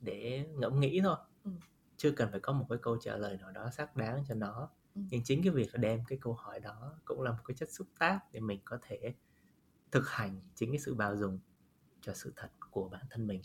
[0.00, 1.16] để ngẫm nghĩ thôi.
[1.44, 1.50] Ừ.
[1.96, 4.70] Chưa cần phải có một cái câu trả lời nào đó xác đáng cho nó
[4.94, 5.00] Ừ.
[5.10, 7.86] nhưng chính cái việc đem cái câu hỏi đó cũng là một cái chất xúc
[7.98, 9.14] tác để mình có thể
[9.90, 11.38] thực hành chính cái sự bao dung
[12.00, 13.42] cho sự thật của bản thân mình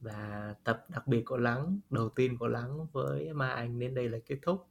[0.00, 4.08] và tập đặc biệt của lắng đầu tiên của lắng với ma anh đến đây
[4.08, 4.66] là kết thúc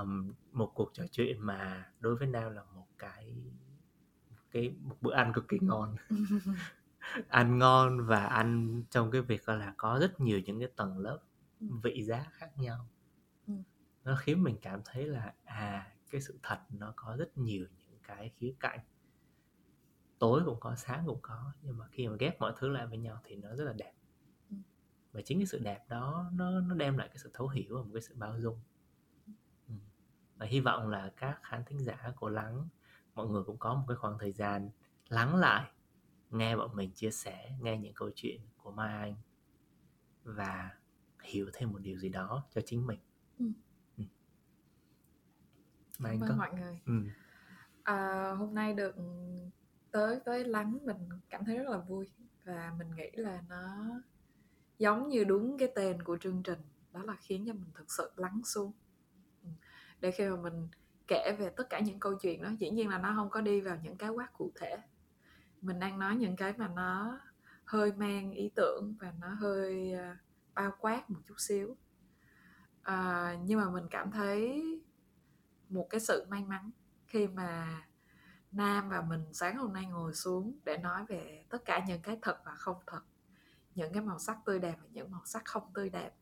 [0.00, 3.34] um, một cuộc trò chuyện mà đối với nam là một cái
[4.30, 5.96] một cái một bữa ăn cực kỳ ngon
[7.28, 11.18] ăn ngon và ăn trong cái việc là có rất nhiều những cái tầng lớp
[11.60, 11.66] Ừ.
[11.82, 12.86] vị giá khác nhau
[13.46, 13.52] Ừ.
[14.04, 17.98] nó khiến mình cảm thấy là à cái sự thật nó có rất nhiều những
[18.02, 18.78] cái khía cạnh
[20.18, 22.98] tối cũng có sáng cũng có nhưng mà khi mà ghép mọi thứ lại với
[22.98, 23.92] nhau thì nó rất là đẹp
[24.50, 24.56] Ừ.
[25.12, 27.82] và chính cái sự đẹp đó nó nó đem lại cái sự thấu hiểu và
[27.82, 28.60] một cái sự bao dung
[29.68, 29.74] Ừ.
[30.36, 32.68] và hy vọng là các khán thính giả của lắng
[33.14, 34.70] mọi người cũng có một cái khoảng thời gian
[35.08, 35.70] lắng lại
[36.32, 39.14] nghe bọn mình chia sẻ nghe những câu chuyện của Mai Anh
[40.24, 40.70] và
[41.22, 42.98] hiểu thêm một điều gì đó cho chính mình
[43.38, 43.46] Ừ.
[43.98, 44.04] Ừ.
[45.98, 46.92] Mai Anh có mọi người ừ.
[47.82, 48.94] à, hôm nay được
[49.90, 52.10] tới với lắng mình cảm thấy rất là vui
[52.44, 53.86] và mình nghĩ là nó
[54.78, 56.58] giống như đúng cái tên của chương trình
[56.92, 58.72] đó là khiến cho mình thực sự lắng xuống
[59.42, 59.48] Ừ.
[60.00, 60.68] để khi mà mình
[61.06, 63.60] kể về tất cả những câu chuyện đó dĩ nhiên là nó không có đi
[63.60, 64.76] vào những cái quá cụ thể
[65.62, 67.20] mình đang nói những cái mà nó
[67.64, 70.16] hơi mang ý tưởng và nó hơi à,
[70.54, 71.76] bao quát một chút xíu.
[72.82, 74.62] À, nhưng mà mình cảm thấy
[75.68, 76.70] một cái sự may mắn
[77.06, 77.82] khi mà
[78.52, 82.18] Nam và mình sáng hôm nay ngồi xuống để nói về tất cả những cái
[82.22, 83.00] thật và không thật
[83.74, 86.14] những cái màu sắc tươi đẹp và những màu sắc không tươi đẹp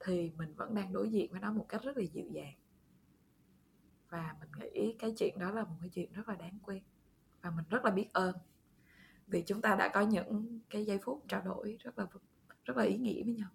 [0.00, 2.54] thì mình vẫn đang đối diện với nó một cách rất là dịu dàng.
[4.08, 6.82] Và mình nghĩ cái chuyện đó là một cái chuyện rất là đáng quý
[7.42, 8.34] và mình rất là biết ơn
[9.26, 12.06] vì chúng ta đã có những cái giây phút trao đổi rất là
[12.64, 13.48] rất là ý nghĩa với nhau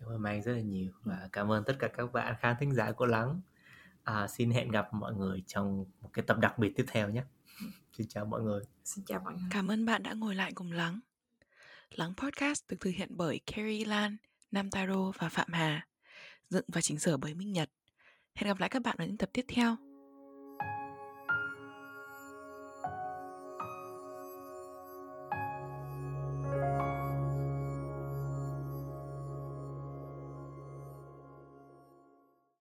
[0.00, 2.56] Cảm ơn Mai Anh rất là nhiều và cảm ơn tất cả các bạn khán
[2.60, 3.40] thính giả của Lắng.
[4.04, 7.24] À, xin hẹn gặp mọi người trong một cái tập đặc biệt tiếp theo nhé.
[7.92, 8.62] Xin chào mọi người.
[8.84, 11.00] xin chào mọi người Cảm ơn bạn đã ngồi lại cùng Lắng.
[11.90, 14.16] Lắng Podcast được thực hiện bởi Carrie Lan,
[14.50, 15.86] Nam Taro và Phạm Hà.
[16.50, 17.70] Dựng và chỉnh sửa bởi Minh Nhật.
[18.34, 19.76] Hẹn gặp lại các bạn ở những tập tiếp theo.